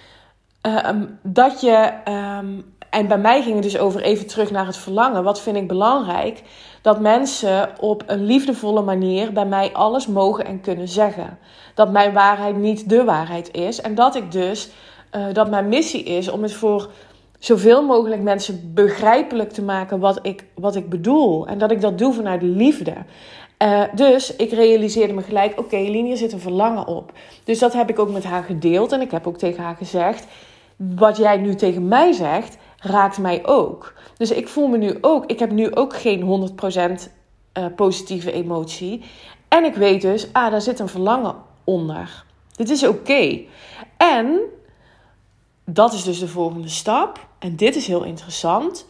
um, 0.62 1.20
dat 1.24 1.62
je, 1.62 1.94
um, 2.08 2.73
en 2.94 3.08
bij 3.08 3.18
mij 3.18 3.42
ging 3.42 3.54
het 3.54 3.64
dus 3.64 3.78
over 3.78 4.02
even 4.02 4.28
terug 4.28 4.52
naar 4.52 4.66
het 4.66 4.78
verlangen. 4.78 5.24
Wat 5.24 5.42
vind 5.42 5.58
ik 5.58 5.68
belangrijk? 5.68 6.42
Dat 6.82 7.00
mensen 7.00 7.70
op 7.80 8.04
een 8.06 8.26
liefdevolle 8.26 8.82
manier 8.82 9.32
bij 9.32 9.46
mij 9.46 9.72
alles 9.72 10.08
mogen 10.08 10.46
en 10.46 10.62
kunnen 10.62 10.88
zeggen. 10.88 11.38
Dat 11.76 11.92
mijn 11.92 12.14
waarheid 12.14 12.58
niet 12.58 12.90
de 12.90 13.04
waarheid 13.04 13.56
is. 13.56 13.82
En 13.82 13.96
dat 13.96 14.16
ik 14.16 14.32
dus, 14.32 14.70
uh, 15.16 15.26
dat 15.34 15.50
mijn 15.50 15.68
missie 15.68 16.04
is 16.04 16.30
om 16.32 16.42
het 16.42 16.54
voor 16.54 16.90
zoveel 17.40 17.84
mogelijk 17.86 18.22
mensen 18.22 18.74
begrijpelijk 18.74 19.52
te 19.52 19.62
maken 19.62 20.00
wat 20.00 20.20
ik, 20.22 20.46
wat 20.56 20.76
ik 20.76 20.90
bedoel. 20.90 21.48
En 21.48 21.58
dat 21.58 21.72
ik 21.72 21.82
dat 21.82 21.98
doe 21.98 22.14
vanuit 22.14 22.42
liefde. 22.42 22.94
Uh, 23.64 23.84
dus 23.96 24.36
ik 24.36 24.52
realiseerde 24.52 25.14
me 25.14 25.22
gelijk: 25.22 25.52
oké, 25.52 25.62
okay, 25.62 25.90
Linie 25.90 26.16
zit 26.16 26.32
een 26.32 26.40
verlangen 26.40 26.88
op. 26.88 27.12
Dus 27.44 27.60
dat 27.60 27.74
heb 27.74 27.90
ik 27.90 28.00
ook 28.00 28.12
met 28.12 28.24
haar 28.24 28.44
gedeeld. 28.44 28.92
En 28.92 29.02
ik 29.02 29.12
heb 29.12 29.28
ook 29.28 29.38
tegen 29.38 29.64
haar 29.64 29.76
gezegd: 29.76 30.28
wat 30.78 31.18
jij 31.18 31.38
nu 31.38 31.56
tegen 31.56 31.88
mij 31.88 32.12
zegt, 32.12 32.58
raakt 32.84 33.18
mij 33.18 33.46
ook. 33.46 33.94
Dus 34.18 34.32
ik 34.32 34.48
voel 34.48 34.68
me 34.68 34.78
nu 34.78 34.98
ook, 35.02 35.26
ik 35.26 35.40
heb 35.40 35.52
nu 35.52 35.76
ook 35.76 35.96
geen 35.96 36.50
100% 36.62 36.64
uh, 36.64 36.96
eh, 37.52 37.66
positieve 37.76 38.32
emotie. 38.32 39.04
En 39.48 39.64
ik 39.64 39.76
weet 39.76 40.02
dus, 40.02 40.34
ah, 40.34 40.52
daar 40.52 40.62
zit 40.62 40.80
een 40.80 40.88
verlangen 40.88 41.36
onder. 41.64 42.26
Dit 42.56 42.70
is 42.70 42.88
oké. 42.88 43.42
En 43.98 44.40
dat 45.66 45.94
is 45.94 46.04
dus 46.04 46.20
de 46.20 46.28
volgende 46.28 46.68
stap. 46.68 47.28
En 47.40 47.56
dit 47.56 47.76
is 47.76 47.88
heel 47.88 48.04
interessant. 48.04 48.86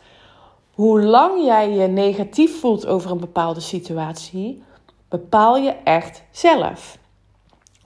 Hoe 0.72 1.02
lang 1.02 1.46
jij 1.46 1.70
je 1.70 1.88
negatief 1.88 2.60
voelt 2.60 2.86
over 2.86 3.12
een 3.12 3.20
bepaalde 3.20 3.60
situatie, 3.60 4.64
bepaal 5.10 5.58
je 5.58 5.76
echt 5.84 6.24
zelf. 6.32 6.98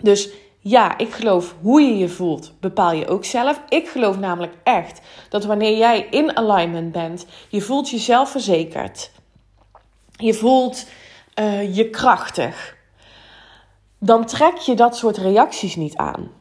Dus 0.02 0.30
ja, 0.70 0.98
ik 0.98 1.14
geloof 1.14 1.56
hoe 1.62 1.82
je 1.82 1.98
je 1.98 2.10
voelt, 2.10 2.52
bepaal 2.60 2.92
je 2.92 3.08
ook 3.08 3.26
zelf. 3.26 3.62
Ik 3.70 3.88
geloof 3.88 4.20
namelijk 4.20 4.54
echt 4.64 5.02
dat 5.30 5.46
wanneer 5.46 5.78
jij 5.78 6.08
in 6.10 6.38
alignment 6.38 6.92
bent, 6.92 7.26
je 7.50 7.62
voelt 7.62 7.90
jezelf 7.90 8.30
verzekerd. 8.30 9.12
Je 10.12 10.34
voelt 10.34 10.86
uh, 11.40 11.76
je 11.76 11.90
krachtig. 11.90 12.76
Dan 14.00 14.26
trek 14.26 14.58
je 14.58 14.76
dat 14.76 14.98
soort 14.98 15.18
reacties 15.18 15.76
niet 15.76 15.96
aan. 15.96 16.32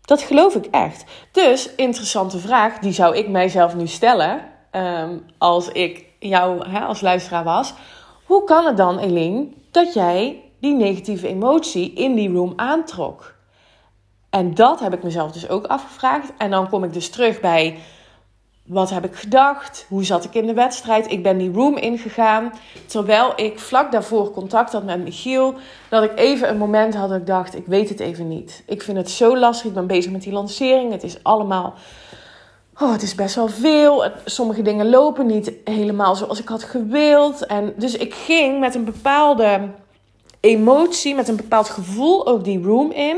Dat 0.00 0.22
geloof 0.22 0.54
ik 0.54 0.66
echt. 0.66 1.04
Dus, 1.32 1.74
interessante 1.74 2.38
vraag, 2.38 2.78
die 2.78 2.92
zou 2.92 3.16
ik 3.16 3.28
mijzelf 3.28 3.74
nu 3.74 3.86
stellen. 3.86 4.40
Um, 4.72 5.24
als 5.38 5.68
ik 5.68 6.04
jou 6.18 6.68
hè, 6.68 6.80
als 6.80 7.00
luisteraar 7.00 7.44
was. 7.44 7.74
Hoe 8.24 8.44
kan 8.44 8.66
het 8.66 8.76
dan, 8.76 8.98
Eline, 8.98 9.48
dat 9.70 9.94
jij 9.94 10.42
die 10.64 10.74
negatieve 10.74 11.28
emotie 11.28 11.92
in 11.92 12.14
die 12.14 12.32
room 12.32 12.52
aantrok? 12.56 13.34
En 14.30 14.54
dat 14.54 14.80
heb 14.80 14.94
ik 14.94 15.02
mezelf 15.02 15.32
dus 15.32 15.48
ook 15.48 15.66
afgevraagd. 15.66 16.32
En 16.38 16.50
dan 16.50 16.68
kom 16.68 16.84
ik 16.84 16.92
dus 16.92 17.10
terug 17.10 17.40
bij 17.40 17.78
wat 18.66 18.90
heb 18.90 19.04
ik 19.04 19.14
gedacht? 19.14 19.86
Hoe 19.88 20.04
zat 20.04 20.24
ik 20.24 20.34
in 20.34 20.46
de 20.46 20.54
wedstrijd? 20.54 21.10
Ik 21.10 21.22
ben 21.22 21.38
die 21.38 21.52
room 21.52 21.76
ingegaan. 21.76 22.52
Terwijl 22.86 23.32
ik 23.36 23.58
vlak 23.58 23.92
daarvoor 23.92 24.30
contact 24.30 24.72
had 24.72 24.84
met 24.84 25.02
Michiel. 25.02 25.54
Dat 25.88 26.02
ik 26.02 26.18
even 26.18 26.48
een 26.48 26.58
moment 26.58 26.94
had 26.94 27.08
dat 27.08 27.18
ik 27.18 27.26
dacht, 27.26 27.54
ik 27.54 27.66
weet 27.66 27.88
het 27.88 28.00
even 28.00 28.28
niet. 28.28 28.62
Ik 28.66 28.82
vind 28.82 28.96
het 28.96 29.10
zo 29.10 29.36
lastig. 29.36 29.66
Ik 29.66 29.74
ben 29.74 29.86
bezig 29.86 30.12
met 30.12 30.22
die 30.22 30.32
lancering. 30.32 30.92
Het 30.92 31.02
is 31.02 31.22
allemaal... 31.22 31.74
Oh, 32.80 32.92
het 32.92 33.02
is 33.02 33.14
best 33.14 33.34
wel 33.34 33.48
veel. 33.48 34.04
Sommige 34.24 34.62
dingen 34.62 34.90
lopen 34.90 35.26
niet 35.26 35.52
helemaal 35.64 36.16
zoals 36.16 36.40
ik 36.40 36.48
had 36.48 36.62
gewild. 36.62 37.46
En 37.46 37.74
dus 37.76 37.96
ik 37.96 38.14
ging 38.14 38.60
met 38.60 38.74
een 38.74 38.84
bepaalde 38.84 39.70
emotie, 40.44 41.14
met 41.14 41.28
een 41.28 41.36
bepaald 41.36 41.68
gevoel 41.68 42.26
ook 42.26 42.44
die 42.44 42.62
room 42.62 42.90
in. 42.90 43.16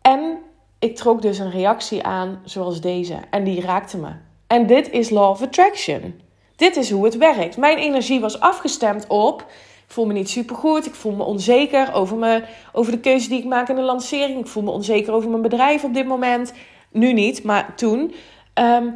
En 0.00 0.38
ik 0.78 0.96
trok 0.96 1.22
dus 1.22 1.38
een 1.38 1.50
reactie 1.50 2.02
aan 2.02 2.40
zoals 2.44 2.80
deze. 2.80 3.16
En 3.30 3.44
die 3.44 3.60
raakte 3.60 3.96
me. 3.96 4.10
En 4.46 4.66
dit 4.66 4.90
is 4.90 5.10
Law 5.10 5.30
of 5.30 5.42
Attraction. 5.42 6.20
Dit 6.56 6.76
is 6.76 6.90
hoe 6.90 7.04
het 7.04 7.16
werkt. 7.16 7.56
Mijn 7.56 7.78
energie 7.78 8.20
was 8.20 8.40
afgestemd 8.40 9.06
op. 9.06 9.40
Ik 9.86 9.92
voel 9.92 10.06
me 10.06 10.12
niet 10.12 10.30
supergoed. 10.30 10.86
Ik 10.86 10.94
voel 10.94 11.12
me 11.12 11.22
onzeker 11.22 11.92
over, 11.94 12.16
me, 12.16 12.44
over 12.72 12.92
de 12.92 13.00
keuze 13.00 13.28
die 13.28 13.38
ik 13.38 13.44
maak 13.44 13.68
in 13.68 13.76
de 13.76 13.82
lancering. 13.82 14.38
Ik 14.38 14.46
voel 14.46 14.62
me 14.62 14.70
onzeker 14.70 15.12
over 15.12 15.30
mijn 15.30 15.42
bedrijf 15.42 15.84
op 15.84 15.94
dit 15.94 16.06
moment. 16.06 16.52
Nu 16.90 17.12
niet, 17.12 17.42
maar 17.42 17.74
toen. 17.76 18.14
Ehm, 18.54 18.88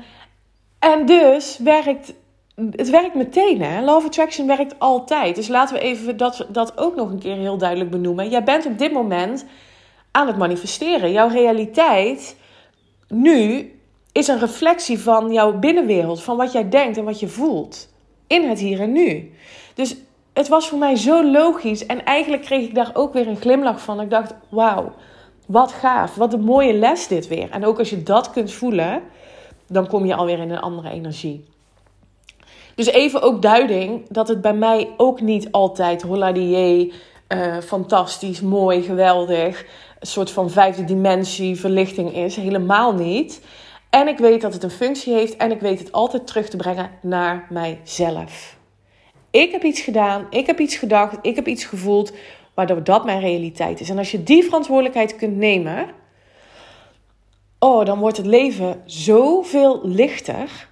en 0.78 1.06
dus 1.06 1.58
werkt 1.58 2.12
het 2.70 2.90
werkt 2.90 3.14
meteen, 3.14 3.62
hè? 3.62 3.94
Of 3.94 4.04
Attraction 4.04 4.46
werkt 4.46 4.78
altijd. 4.78 5.34
Dus 5.34 5.48
laten 5.48 5.74
we 5.74 5.80
even 5.80 6.16
dat, 6.16 6.46
dat 6.48 6.78
ook 6.78 6.94
nog 6.94 7.10
een 7.10 7.18
keer 7.18 7.36
heel 7.36 7.58
duidelijk 7.58 7.90
benoemen. 7.90 8.28
Jij 8.28 8.44
bent 8.44 8.66
op 8.66 8.78
dit 8.78 8.92
moment 8.92 9.44
aan 10.10 10.26
het 10.26 10.36
manifesteren. 10.36 11.12
Jouw 11.12 11.28
realiteit 11.28 12.36
nu 13.08 13.72
is 14.12 14.28
een 14.28 14.38
reflectie 14.38 14.98
van 14.98 15.32
jouw 15.32 15.58
binnenwereld, 15.58 16.22
van 16.22 16.36
wat 16.36 16.52
jij 16.52 16.68
denkt 16.68 16.96
en 16.96 17.04
wat 17.04 17.20
je 17.20 17.28
voelt. 17.28 17.88
In 18.26 18.48
het 18.48 18.58
hier 18.58 18.80
en 18.80 18.92
nu. 18.92 19.32
Dus 19.74 19.96
het 20.32 20.48
was 20.48 20.68
voor 20.68 20.78
mij 20.78 20.96
zo 20.96 21.30
logisch. 21.30 21.86
En 21.86 22.04
eigenlijk 22.04 22.42
kreeg 22.42 22.64
ik 22.64 22.74
daar 22.74 22.90
ook 22.94 23.12
weer 23.12 23.28
een 23.28 23.40
glimlach 23.40 23.80
van. 23.80 24.00
Ik 24.00 24.10
dacht, 24.10 24.34
wauw, 24.48 24.92
wat 25.46 25.72
gaaf. 25.72 26.14
Wat 26.14 26.32
een 26.32 26.44
mooie 26.44 26.72
les 26.72 27.08
dit 27.08 27.28
weer. 27.28 27.50
En 27.50 27.64
ook 27.64 27.78
als 27.78 27.90
je 27.90 28.02
dat 28.02 28.30
kunt 28.30 28.52
voelen, 28.52 29.02
dan 29.66 29.86
kom 29.86 30.06
je 30.06 30.14
alweer 30.14 30.38
in 30.38 30.50
een 30.50 30.60
andere 30.60 30.90
energie. 30.90 31.44
Dus 32.78 32.86
even 32.86 33.22
ook 33.22 33.42
duiding 33.42 34.08
dat 34.08 34.28
het 34.28 34.40
bij 34.40 34.54
mij 34.54 34.88
ook 34.96 35.20
niet 35.20 35.52
altijd 35.52 36.02
holla 36.02 36.32
die 36.32 36.92
uh, 37.28 37.58
fantastisch, 37.58 38.40
mooi, 38.40 38.82
geweldig 38.82 39.64
een 39.98 40.06
soort 40.06 40.30
van 40.30 40.50
vijfde 40.50 40.84
dimensie 40.84 41.60
verlichting 41.60 42.14
is. 42.14 42.36
Helemaal 42.36 42.94
niet. 42.94 43.40
En 43.90 44.08
ik 44.08 44.18
weet 44.18 44.40
dat 44.40 44.52
het 44.52 44.62
een 44.62 44.70
functie 44.70 45.12
heeft 45.12 45.36
en 45.36 45.50
ik 45.50 45.60
weet 45.60 45.78
het 45.78 45.92
altijd 45.92 46.26
terug 46.26 46.48
te 46.48 46.56
brengen 46.56 46.90
naar 47.02 47.46
mijzelf. 47.50 48.56
Ik 49.30 49.50
heb 49.52 49.62
iets 49.62 49.80
gedaan, 49.80 50.26
ik 50.30 50.46
heb 50.46 50.58
iets 50.58 50.76
gedacht, 50.76 51.18
ik 51.22 51.36
heb 51.36 51.46
iets 51.46 51.64
gevoeld, 51.64 52.12
waardoor 52.54 52.84
dat 52.84 53.04
mijn 53.04 53.20
realiteit 53.20 53.80
is. 53.80 53.90
En 53.90 53.98
als 53.98 54.10
je 54.10 54.22
die 54.22 54.44
verantwoordelijkheid 54.44 55.16
kunt 55.16 55.36
nemen, 55.36 55.86
oh, 57.58 57.84
dan 57.84 57.98
wordt 57.98 58.16
het 58.16 58.26
leven 58.26 58.82
zoveel 58.84 59.80
lichter. 59.82 60.67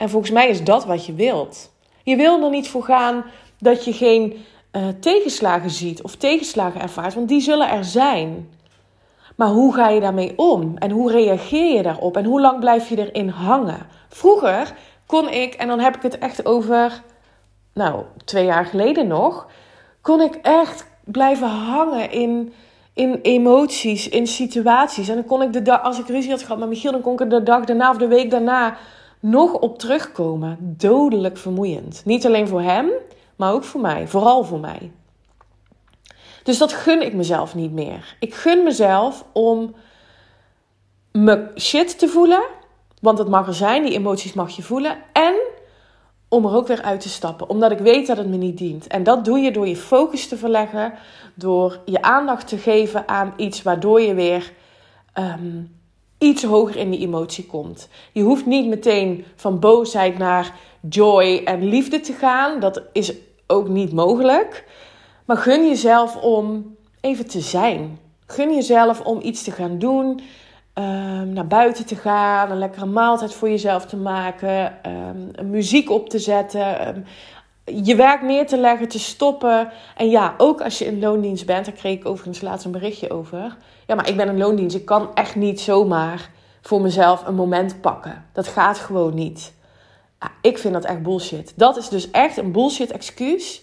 En 0.00 0.10
volgens 0.10 0.32
mij 0.32 0.48
is 0.48 0.64
dat 0.64 0.84
wat 0.84 1.06
je 1.06 1.14
wilt. 1.14 1.70
Je 2.02 2.16
wil 2.16 2.42
er 2.44 2.50
niet 2.50 2.68
voor 2.68 2.82
gaan 2.82 3.24
dat 3.58 3.84
je 3.84 3.92
geen 3.92 4.44
uh, 4.72 4.82
tegenslagen 5.00 5.70
ziet 5.70 6.02
of 6.02 6.14
tegenslagen 6.16 6.80
ervaart, 6.80 7.14
want 7.14 7.28
die 7.28 7.40
zullen 7.40 7.70
er 7.70 7.84
zijn. 7.84 8.48
Maar 9.36 9.48
hoe 9.48 9.74
ga 9.74 9.88
je 9.88 10.00
daarmee 10.00 10.32
om? 10.36 10.76
En 10.78 10.90
hoe 10.90 11.10
reageer 11.10 11.76
je 11.76 11.82
daarop? 11.82 12.16
En 12.16 12.24
hoe 12.24 12.40
lang 12.40 12.60
blijf 12.60 12.88
je 12.88 13.10
erin 13.10 13.28
hangen? 13.28 13.86
Vroeger 14.08 14.74
kon 15.06 15.28
ik, 15.28 15.54
en 15.54 15.68
dan 15.68 15.80
heb 15.80 15.96
ik 15.96 16.02
het 16.02 16.18
echt 16.18 16.46
over, 16.46 17.02
nou, 17.74 18.04
twee 18.24 18.44
jaar 18.44 18.66
geleden 18.66 19.06
nog, 19.06 19.46
kon 20.00 20.20
ik 20.20 20.34
echt 20.34 20.86
blijven 21.04 21.48
hangen 21.48 22.10
in, 22.10 22.52
in 22.94 23.18
emoties, 23.22 24.08
in 24.08 24.26
situaties. 24.26 25.08
En 25.08 25.14
dan 25.14 25.24
kon 25.24 25.42
ik 25.42 25.52
de 25.52 25.62
dag, 25.62 25.82
als 25.82 25.98
ik 25.98 26.08
ruzie 26.08 26.30
had 26.30 26.42
gehad 26.42 26.58
met 26.58 26.68
Michiel, 26.68 26.92
dan 26.92 27.00
kon 27.00 27.20
ik 27.20 27.30
de 27.30 27.42
dag 27.42 27.64
daarna 27.64 27.90
of 27.90 27.96
de 27.96 28.08
week 28.08 28.30
daarna 28.30 28.76
nog 29.20 29.52
op 29.52 29.78
terugkomen. 29.78 30.56
Dodelijk 30.60 31.38
vermoeiend. 31.38 32.02
Niet 32.04 32.26
alleen 32.26 32.48
voor 32.48 32.62
hem, 32.62 32.90
maar 33.36 33.52
ook 33.52 33.64
voor 33.64 33.80
mij. 33.80 34.08
Vooral 34.08 34.44
voor 34.44 34.60
mij. 34.60 34.90
Dus 36.42 36.58
dat 36.58 36.72
gun 36.72 37.02
ik 37.02 37.14
mezelf 37.14 37.54
niet 37.54 37.72
meer. 37.72 38.16
Ik 38.18 38.34
gun 38.34 38.62
mezelf 38.62 39.24
om 39.32 39.74
me 41.12 41.50
shit 41.56 41.98
te 41.98 42.08
voelen. 42.08 42.42
Want 43.00 43.18
het 43.18 43.28
mag 43.28 43.46
er 43.46 43.54
zijn, 43.54 43.82
die 43.82 43.94
emoties 43.94 44.32
mag 44.32 44.56
je 44.56 44.62
voelen. 44.62 44.98
En 45.12 45.34
om 46.28 46.46
er 46.46 46.54
ook 46.54 46.66
weer 46.66 46.82
uit 46.82 47.00
te 47.00 47.08
stappen. 47.08 47.48
Omdat 47.48 47.70
ik 47.70 47.78
weet 47.78 48.06
dat 48.06 48.16
het 48.16 48.28
me 48.28 48.36
niet 48.36 48.58
dient. 48.58 48.86
En 48.86 49.02
dat 49.02 49.24
doe 49.24 49.38
je 49.38 49.52
door 49.52 49.68
je 49.68 49.76
focus 49.76 50.28
te 50.28 50.36
verleggen. 50.36 50.92
Door 51.34 51.80
je 51.84 52.02
aandacht 52.02 52.48
te 52.48 52.58
geven 52.58 53.08
aan 53.08 53.32
iets 53.36 53.62
waardoor 53.62 54.00
je 54.00 54.14
weer 54.14 54.52
ehm, 55.12 55.62
iets 56.20 56.42
hoger 56.42 56.76
in 56.76 56.90
die 56.90 57.00
emotie 57.00 57.46
komt. 57.46 57.88
Je 58.12 58.22
hoeft 58.22 58.46
niet 58.46 58.66
meteen 58.66 59.24
van 59.36 59.58
boosheid 59.58 60.18
naar 60.18 60.54
joy 60.88 61.42
en 61.44 61.64
liefde 61.64 62.00
te 62.00 62.12
gaan. 62.12 62.60
Dat 62.60 62.82
is 62.92 63.14
ook 63.46 63.68
niet 63.68 63.92
mogelijk. 63.92 64.64
Maar 65.24 65.36
gun 65.36 65.68
jezelf 65.68 66.16
om 66.16 66.76
even 67.00 67.28
te 67.28 67.40
zijn. 67.40 67.98
Gun 68.26 68.54
jezelf 68.54 69.00
om 69.00 69.20
iets 69.22 69.42
te 69.42 69.50
gaan 69.50 69.78
doen. 69.78 70.20
Um, 70.74 71.32
naar 71.32 71.46
buiten 71.46 71.86
te 71.86 71.96
gaan. 71.96 72.50
Een 72.50 72.58
lekkere 72.58 72.86
maaltijd 72.86 73.34
voor 73.34 73.48
jezelf 73.48 73.86
te 73.86 73.96
maken. 73.96 74.74
Um, 75.40 75.50
muziek 75.50 75.90
op 75.90 76.08
te 76.08 76.18
zetten. 76.18 76.88
Um, 76.88 77.04
je 77.64 77.94
werk 77.94 78.22
neer 78.22 78.46
te 78.46 78.58
leggen, 78.58 78.88
te 78.88 78.98
stoppen. 78.98 79.70
En 79.96 80.10
ja, 80.10 80.34
ook 80.38 80.60
als 80.60 80.78
je 80.78 80.84
in 80.84 80.98
loondienst 80.98 81.46
bent. 81.46 81.64
Daar 81.64 81.74
kreeg 81.74 81.98
ik 81.98 82.06
overigens 82.06 82.40
laatst 82.40 82.64
een 82.64 82.72
berichtje 82.72 83.10
over. 83.10 83.56
Ja, 83.86 83.94
maar 83.94 84.08
ik 84.08 84.16
ben 84.16 84.28
in 84.28 84.38
loondienst. 84.38 84.76
Ik 84.76 84.84
kan 84.84 85.14
echt 85.14 85.34
niet 85.34 85.60
zomaar 85.60 86.30
voor 86.60 86.80
mezelf 86.80 87.26
een 87.26 87.34
moment 87.34 87.80
pakken. 87.80 88.24
Dat 88.32 88.48
gaat 88.48 88.78
gewoon 88.78 89.14
niet. 89.14 89.52
ik 90.42 90.58
vind 90.58 90.74
dat 90.74 90.84
echt 90.84 91.02
bullshit. 91.02 91.52
Dat 91.56 91.76
is 91.76 91.88
dus 91.88 92.10
echt 92.10 92.36
een 92.36 92.52
bullshit 92.52 92.90
excuus 92.90 93.62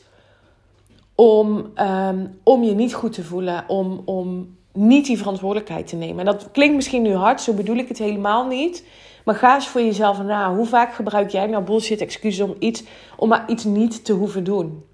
om, 1.15 1.71
um, 1.75 2.39
om 2.43 2.63
je 2.63 2.75
niet 2.75 2.93
goed 2.93 3.13
te 3.13 3.23
voelen, 3.23 3.63
om, 3.67 4.01
om 4.05 4.55
niet 4.73 5.05
die 5.05 5.17
verantwoordelijkheid 5.17 5.87
te 5.87 5.95
nemen. 5.95 6.19
En 6.19 6.25
dat 6.25 6.51
klinkt 6.51 6.75
misschien 6.75 7.01
nu 7.01 7.13
hard, 7.15 7.41
zo 7.41 7.53
bedoel 7.53 7.75
ik 7.75 7.87
het 7.87 7.97
helemaal 7.97 8.47
niet. 8.47 8.83
Maar 9.27 9.35
ga 9.35 9.55
eens 9.55 9.67
voor 9.67 9.81
jezelf 9.81 10.23
na. 10.23 10.55
Hoe 10.55 10.65
vaak 10.65 10.93
gebruik 10.93 11.29
jij 11.29 11.47
nou 11.47 11.63
bullshit 11.63 12.01
excuses 12.01 12.39
om, 12.41 12.55
iets, 12.59 12.83
om 13.17 13.29
maar 13.29 13.43
iets 13.47 13.63
niet 13.63 14.05
te 14.05 14.13
hoeven 14.13 14.43
doen? 14.43 14.85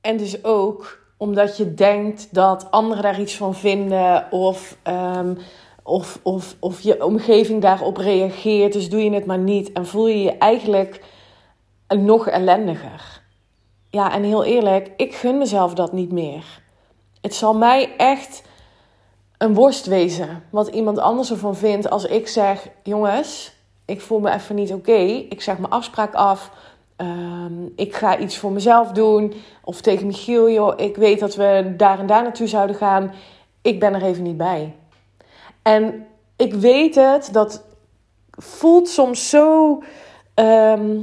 En 0.00 0.16
dus 0.16 0.44
ook 0.44 0.98
omdat 1.16 1.56
je 1.56 1.74
denkt 1.74 2.34
dat 2.34 2.70
anderen 2.70 3.02
daar 3.02 3.20
iets 3.20 3.36
van 3.36 3.54
vinden 3.54 4.32
of, 4.32 4.76
um, 5.16 5.38
of, 5.82 6.20
of, 6.22 6.56
of 6.60 6.80
je 6.80 7.04
omgeving 7.04 7.62
daarop 7.62 7.96
reageert. 7.96 8.72
Dus 8.72 8.90
doe 8.90 9.04
je 9.04 9.10
het 9.10 9.26
maar 9.26 9.38
niet 9.38 9.72
en 9.72 9.86
voel 9.86 10.08
je 10.08 10.22
je 10.22 10.38
eigenlijk 10.38 11.04
nog 11.88 12.28
ellendiger. 12.28 13.22
Ja, 13.90 14.12
en 14.12 14.22
heel 14.22 14.44
eerlijk, 14.44 14.90
ik 14.96 15.14
gun 15.14 15.38
mezelf 15.38 15.74
dat 15.74 15.92
niet 15.92 16.12
meer. 16.12 16.62
Het 17.20 17.34
zal 17.34 17.54
mij 17.54 17.96
echt 17.96 18.42
een 19.38 19.54
worst 19.54 19.86
wezen 19.86 20.42
wat 20.50 20.68
iemand 20.68 20.98
anders 20.98 21.30
ervan 21.30 21.56
vindt 21.56 21.90
als 21.90 22.04
ik 22.04 22.28
zeg: 22.28 22.68
jongens, 22.82 23.54
ik 23.86 24.00
voel 24.00 24.20
me 24.20 24.32
even 24.32 24.54
niet 24.54 24.72
oké. 24.72 24.98
Ik 25.28 25.42
zeg 25.42 25.58
mijn 25.58 25.72
afspraak 25.72 26.14
af 26.14 26.50
ehm, 26.96 27.66
ik 27.76 27.94
ga 27.94 28.18
iets 28.18 28.36
voor 28.38 28.52
mezelf 28.52 28.92
doen. 28.92 29.32
Of 29.64 29.80
tegen 29.80 30.06
Michiel, 30.06 30.50
joh, 30.50 30.72
ik 30.76 30.96
weet 30.96 31.20
dat 31.20 31.34
we 31.34 31.74
daar 31.76 31.98
en 31.98 32.06
daar 32.06 32.22
naartoe 32.22 32.46
zouden 32.46 32.76
gaan. 32.76 33.14
Ik 33.62 33.80
ben 33.80 33.94
er 33.94 34.02
even 34.02 34.22
niet 34.22 34.36
bij. 34.36 34.74
En 35.62 36.06
ik 36.36 36.54
weet 36.54 36.94
het, 36.94 37.28
dat 37.32 37.64
voelt 38.30 38.88
soms 38.88 39.28
zo 39.28 39.78
ehm, 40.34 40.98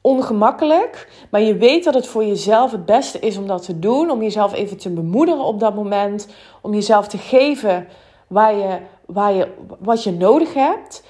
ongemakkelijk. 0.00 1.08
Maar 1.30 1.40
je 1.40 1.56
weet 1.56 1.84
dat 1.84 1.94
het 1.94 2.06
voor 2.06 2.24
jezelf 2.24 2.70
het 2.70 2.86
beste 2.86 3.18
is 3.18 3.36
om 3.36 3.46
dat 3.46 3.64
te 3.64 3.78
doen. 3.78 4.10
Om 4.10 4.22
jezelf 4.22 4.52
even 4.52 4.76
te 4.76 4.90
bemoedigen 4.90 5.44
op 5.44 5.60
dat 5.60 5.74
moment. 5.74 6.28
Om 6.60 6.74
jezelf 6.74 7.08
te 7.08 7.18
geven 7.18 7.88
waar 8.26 8.54
je, 8.54 8.78
waar 9.06 9.32
je, 9.32 9.48
wat 9.78 10.02
je 10.02 10.12
nodig 10.12 10.54
hebt. 10.54 11.02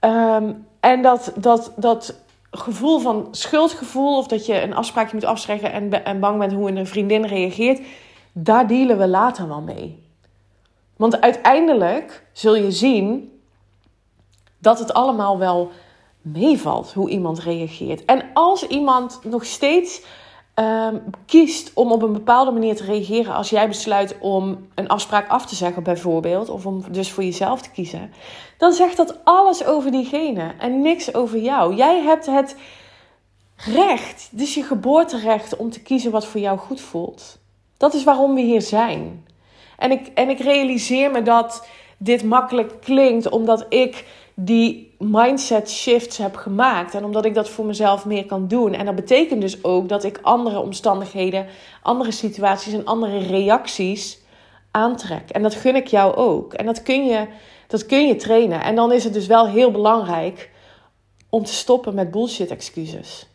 Ehm, 0.00 0.52
en 0.80 1.02
dat, 1.02 1.32
dat, 1.36 1.72
dat 1.76 2.14
gevoel 2.50 2.98
van 2.98 3.28
schuldgevoel, 3.30 4.16
of 4.16 4.26
dat 4.26 4.46
je 4.46 4.62
een 4.62 4.74
afspraakje 4.74 5.14
moet 5.14 5.24
afzeggen 5.24 5.72
en, 5.72 6.04
en 6.04 6.20
bang 6.20 6.38
bent 6.38 6.52
hoe 6.52 6.70
een 6.70 6.86
vriendin 6.86 7.26
reageert, 7.26 7.80
daar 8.32 8.66
dealen 8.66 8.98
we 8.98 9.08
later 9.08 9.48
wel 9.48 9.60
mee. 9.60 10.02
Want 10.96 11.20
uiteindelijk 11.20 12.26
zul 12.32 12.54
je 12.54 12.70
zien 12.70 13.40
dat 14.58 14.78
het 14.78 14.92
allemaal 14.92 15.38
wel 15.38 15.70
meevalt 16.22 16.92
hoe 16.92 17.10
iemand 17.10 17.38
reageert. 17.38 18.04
En 18.04 18.24
als 18.32 18.66
iemand 18.66 19.20
nog 19.24 19.44
steeds 19.44 20.02
Ehm, 20.60 20.96
kiest 21.26 21.70
om 21.74 21.92
op 21.92 22.02
een 22.02 22.12
bepaalde 22.12 22.50
manier 22.50 22.76
te 22.76 22.84
reageren 22.84 23.34
als 23.34 23.50
jij 23.50 23.68
besluit 23.68 24.16
om 24.18 24.68
een 24.74 24.88
afspraak 24.88 25.28
af 25.28 25.46
te 25.46 25.54
zeggen, 25.54 25.82
bijvoorbeeld, 25.82 26.48
of 26.48 26.66
om 26.66 26.84
dus 26.90 27.10
voor 27.10 27.24
jezelf 27.24 27.62
te 27.62 27.70
kiezen, 27.70 28.12
dan 28.58 28.72
zegt 28.72 28.96
dat 28.96 29.24
alles 29.24 29.64
over 29.64 29.90
diegene 29.90 30.54
en 30.58 30.80
niks 30.80 31.14
over 31.14 31.38
jou. 31.38 31.74
Jij 31.74 32.02
hebt 32.02 32.26
het 32.26 32.56
recht, 33.56 34.28
dus 34.32 34.54
je 34.54 34.62
geboorterecht, 34.62 35.56
om 35.56 35.70
te 35.70 35.82
kiezen 35.82 36.10
wat 36.10 36.26
voor 36.26 36.40
jou 36.40 36.58
goed 36.58 36.80
voelt. 36.80 37.38
Dat 37.76 37.94
is 37.94 38.04
waarom 38.04 38.34
we 38.34 38.40
hier 38.40 38.62
zijn. 38.62 39.26
En 39.78 39.90
ik, 39.90 40.06
en 40.14 40.28
ik 40.28 40.40
realiseer 40.40 41.10
me 41.10 41.22
dat 41.22 41.66
dit 41.98 42.24
makkelijk 42.24 42.80
klinkt, 42.80 43.28
omdat 43.28 43.66
ik 43.68 44.04
die 44.44 44.94
mindset 44.98 45.70
shifts 45.70 46.16
heb 46.16 46.36
gemaakt. 46.36 46.94
En 46.94 47.04
omdat 47.04 47.24
ik 47.24 47.34
dat 47.34 47.48
voor 47.48 47.64
mezelf 47.64 48.04
meer 48.04 48.26
kan 48.26 48.48
doen. 48.48 48.74
En 48.74 48.86
dat 48.86 48.94
betekent 48.94 49.40
dus 49.40 49.64
ook 49.64 49.88
dat 49.88 50.04
ik 50.04 50.18
andere 50.22 50.60
omstandigheden, 50.60 51.46
andere 51.82 52.10
situaties 52.10 52.72
en 52.72 52.84
andere 52.84 53.18
reacties 53.18 54.18
aantrek. 54.70 55.30
En 55.30 55.42
dat 55.42 55.54
gun 55.54 55.76
ik 55.76 55.86
jou 55.86 56.14
ook. 56.14 56.54
En 56.54 56.66
dat 56.66 56.82
kun 56.82 57.06
je, 57.06 57.26
dat 57.66 57.86
kun 57.86 58.06
je 58.06 58.16
trainen. 58.16 58.62
En 58.62 58.74
dan 58.74 58.92
is 58.92 59.04
het 59.04 59.12
dus 59.12 59.26
wel 59.26 59.48
heel 59.48 59.70
belangrijk 59.70 60.50
om 61.28 61.44
te 61.44 61.52
stoppen 61.52 61.94
met 61.94 62.10
bullshit 62.10 62.50
excuses. 62.50 63.26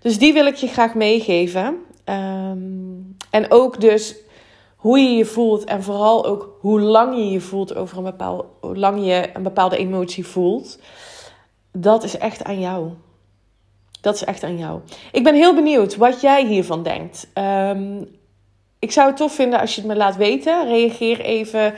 Dus 0.00 0.18
die 0.18 0.32
wil 0.32 0.46
ik 0.46 0.54
je 0.54 0.66
graag 0.66 0.94
meegeven. 0.94 1.76
Ehm, 2.04 2.58
en 3.30 3.50
ook 3.50 3.80
dus 3.80 4.16
hoe 4.82 4.98
je 4.98 5.10
je 5.16 5.24
voelt 5.24 5.64
en 5.64 5.82
vooral 5.82 6.26
ook 6.26 6.56
hoe 6.60 6.80
lang 6.80 7.16
je 7.16 7.30
je 7.30 7.40
voelt 7.40 7.74
over 7.74 7.96
een 7.96 8.04
bepaalde, 8.04 8.44
hoe 8.60 8.76
lang 8.76 9.04
je 9.04 9.30
een 9.32 9.42
bepaalde 9.42 9.76
emotie 9.76 10.26
voelt, 10.26 10.78
dat 11.72 12.02
is 12.02 12.18
echt 12.18 12.44
aan 12.44 12.60
jou. 12.60 12.90
Dat 14.00 14.14
is 14.14 14.24
echt 14.24 14.42
aan 14.42 14.58
jou. 14.58 14.80
Ik 15.12 15.24
ben 15.24 15.34
heel 15.34 15.54
benieuwd 15.54 15.96
wat 15.96 16.20
jij 16.20 16.46
hiervan 16.46 16.82
denkt. 16.82 17.30
Um, 17.34 18.08
ik 18.78 18.92
zou 18.92 19.08
het 19.08 19.16
tof 19.16 19.34
vinden 19.34 19.60
als 19.60 19.74
je 19.74 19.80
het 19.80 19.90
me 19.90 19.96
laat 19.96 20.16
weten. 20.16 20.66
Reageer 20.66 21.20
even 21.20 21.74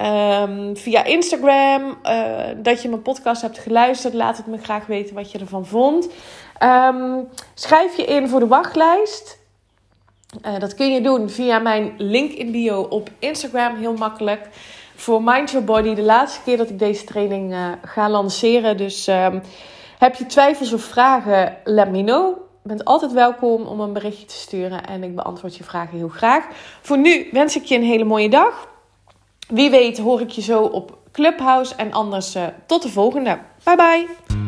um, 0.00 0.76
via 0.76 1.04
Instagram 1.04 1.98
uh, 2.02 2.46
dat 2.56 2.82
je 2.82 2.88
mijn 2.88 3.02
podcast 3.02 3.42
hebt 3.42 3.58
geluisterd. 3.58 4.14
Laat 4.14 4.36
het 4.36 4.46
me 4.46 4.58
graag 4.58 4.86
weten 4.86 5.14
wat 5.14 5.30
je 5.32 5.38
ervan 5.38 5.66
vond. 5.66 6.08
Um, 6.62 7.28
schrijf 7.54 7.96
je 7.96 8.04
in 8.04 8.28
voor 8.28 8.40
de 8.40 8.46
wachtlijst. 8.46 9.37
Uh, 10.46 10.58
dat 10.58 10.74
kun 10.74 10.92
je 10.92 11.00
doen 11.00 11.30
via 11.30 11.58
mijn 11.58 11.94
link 11.96 12.32
in 12.32 12.50
bio 12.50 12.80
op 12.80 13.10
Instagram, 13.18 13.76
heel 13.76 13.94
makkelijk. 13.94 14.48
Voor 14.94 15.22
Mind 15.22 15.50
Your 15.50 15.66
Body, 15.66 15.94
de 15.94 16.02
laatste 16.02 16.40
keer 16.44 16.56
dat 16.56 16.70
ik 16.70 16.78
deze 16.78 17.04
training 17.04 17.52
uh, 17.52 17.68
ga 17.84 18.10
lanceren. 18.10 18.76
Dus 18.76 19.08
uh, 19.08 19.26
heb 19.98 20.14
je 20.14 20.26
twijfels 20.26 20.72
of 20.72 20.82
vragen, 20.82 21.56
let 21.64 21.90
me 21.90 22.04
know. 22.04 22.36
Je 22.62 22.68
bent 22.68 22.84
altijd 22.84 23.12
welkom 23.12 23.66
om 23.66 23.80
een 23.80 23.92
berichtje 23.92 24.26
te 24.26 24.34
sturen 24.34 24.86
en 24.86 25.02
ik 25.02 25.14
beantwoord 25.14 25.56
je 25.56 25.64
vragen 25.64 25.96
heel 25.96 26.08
graag. 26.08 26.44
Voor 26.80 26.98
nu 26.98 27.28
wens 27.32 27.56
ik 27.56 27.64
je 27.64 27.74
een 27.74 27.82
hele 27.82 28.04
mooie 28.04 28.30
dag. 28.30 28.68
Wie 29.48 29.70
weet 29.70 29.98
hoor 29.98 30.20
ik 30.20 30.30
je 30.30 30.42
zo 30.42 30.62
op 30.62 30.98
Clubhouse 31.12 31.74
en 31.74 31.92
anders 31.92 32.36
uh, 32.36 32.42
tot 32.66 32.82
de 32.82 32.88
volgende. 32.88 33.38
Bye 33.64 33.76
bye! 33.76 34.47